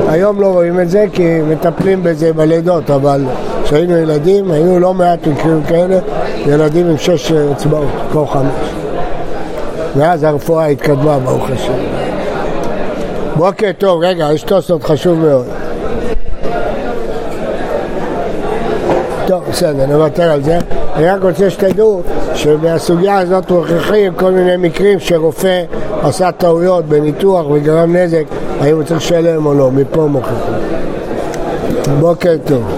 היום 0.08 0.40
לא 0.40 0.46
רואים 0.46 0.80
את 0.80 0.90
זה 0.90 1.04
כי 1.12 1.40
מטפלים 1.48 2.02
בזה 2.02 2.32
בלידות, 2.32 2.90
אבל 2.90 3.24
כשהיינו 3.64 3.96
ילדים 3.96 4.50
היו 4.50 4.78
לא 4.78 4.94
מעט 4.94 5.26
מקרים 5.26 5.62
כאלה, 5.68 5.98
ילדים 6.46 6.86
עם 6.86 6.98
שש 6.98 7.32
אצבעות, 7.32 7.88
כמו 8.12 8.26
חמש. 8.26 8.70
ואז 9.96 10.22
הרפואה 10.22 10.66
התקדמה, 10.66 11.18
ברוך 11.18 11.50
השם. 11.50 11.72
בוקר 13.36 13.70
טוב, 13.78 14.02
רגע, 14.02 14.28
יש 14.32 14.42
תוספות 14.42 14.84
חשוב 14.84 15.18
מאוד. 15.18 15.46
טוב, 19.26 19.42
בסדר, 19.50 19.86
נוותר 19.86 20.30
על 20.30 20.42
זה. 20.42 20.58
אני 20.96 21.08
רק 21.08 21.22
רוצה 21.22 21.50
שתדעו 21.50 22.02
שבסוגיה 22.34 23.18
הזאת 23.18 23.50
מוכיחים 23.50 24.14
כל 24.14 24.30
מיני 24.30 24.56
מקרים 24.56 25.00
שרופא 25.00 25.62
עשה 26.02 26.32
טעויות 26.32 26.84
בניתוח 26.84 27.46
וגרם 27.50 27.96
נזק, 27.96 28.24
האם 28.60 28.76
הוא 28.76 28.82
צריך 28.82 29.00
לשלם 29.00 29.46
או 29.46 29.54
לא, 29.54 29.70
מפה 29.70 30.06
מוכיחים. 30.06 30.54
בוקר 32.00 32.36
טוב. 32.44 32.74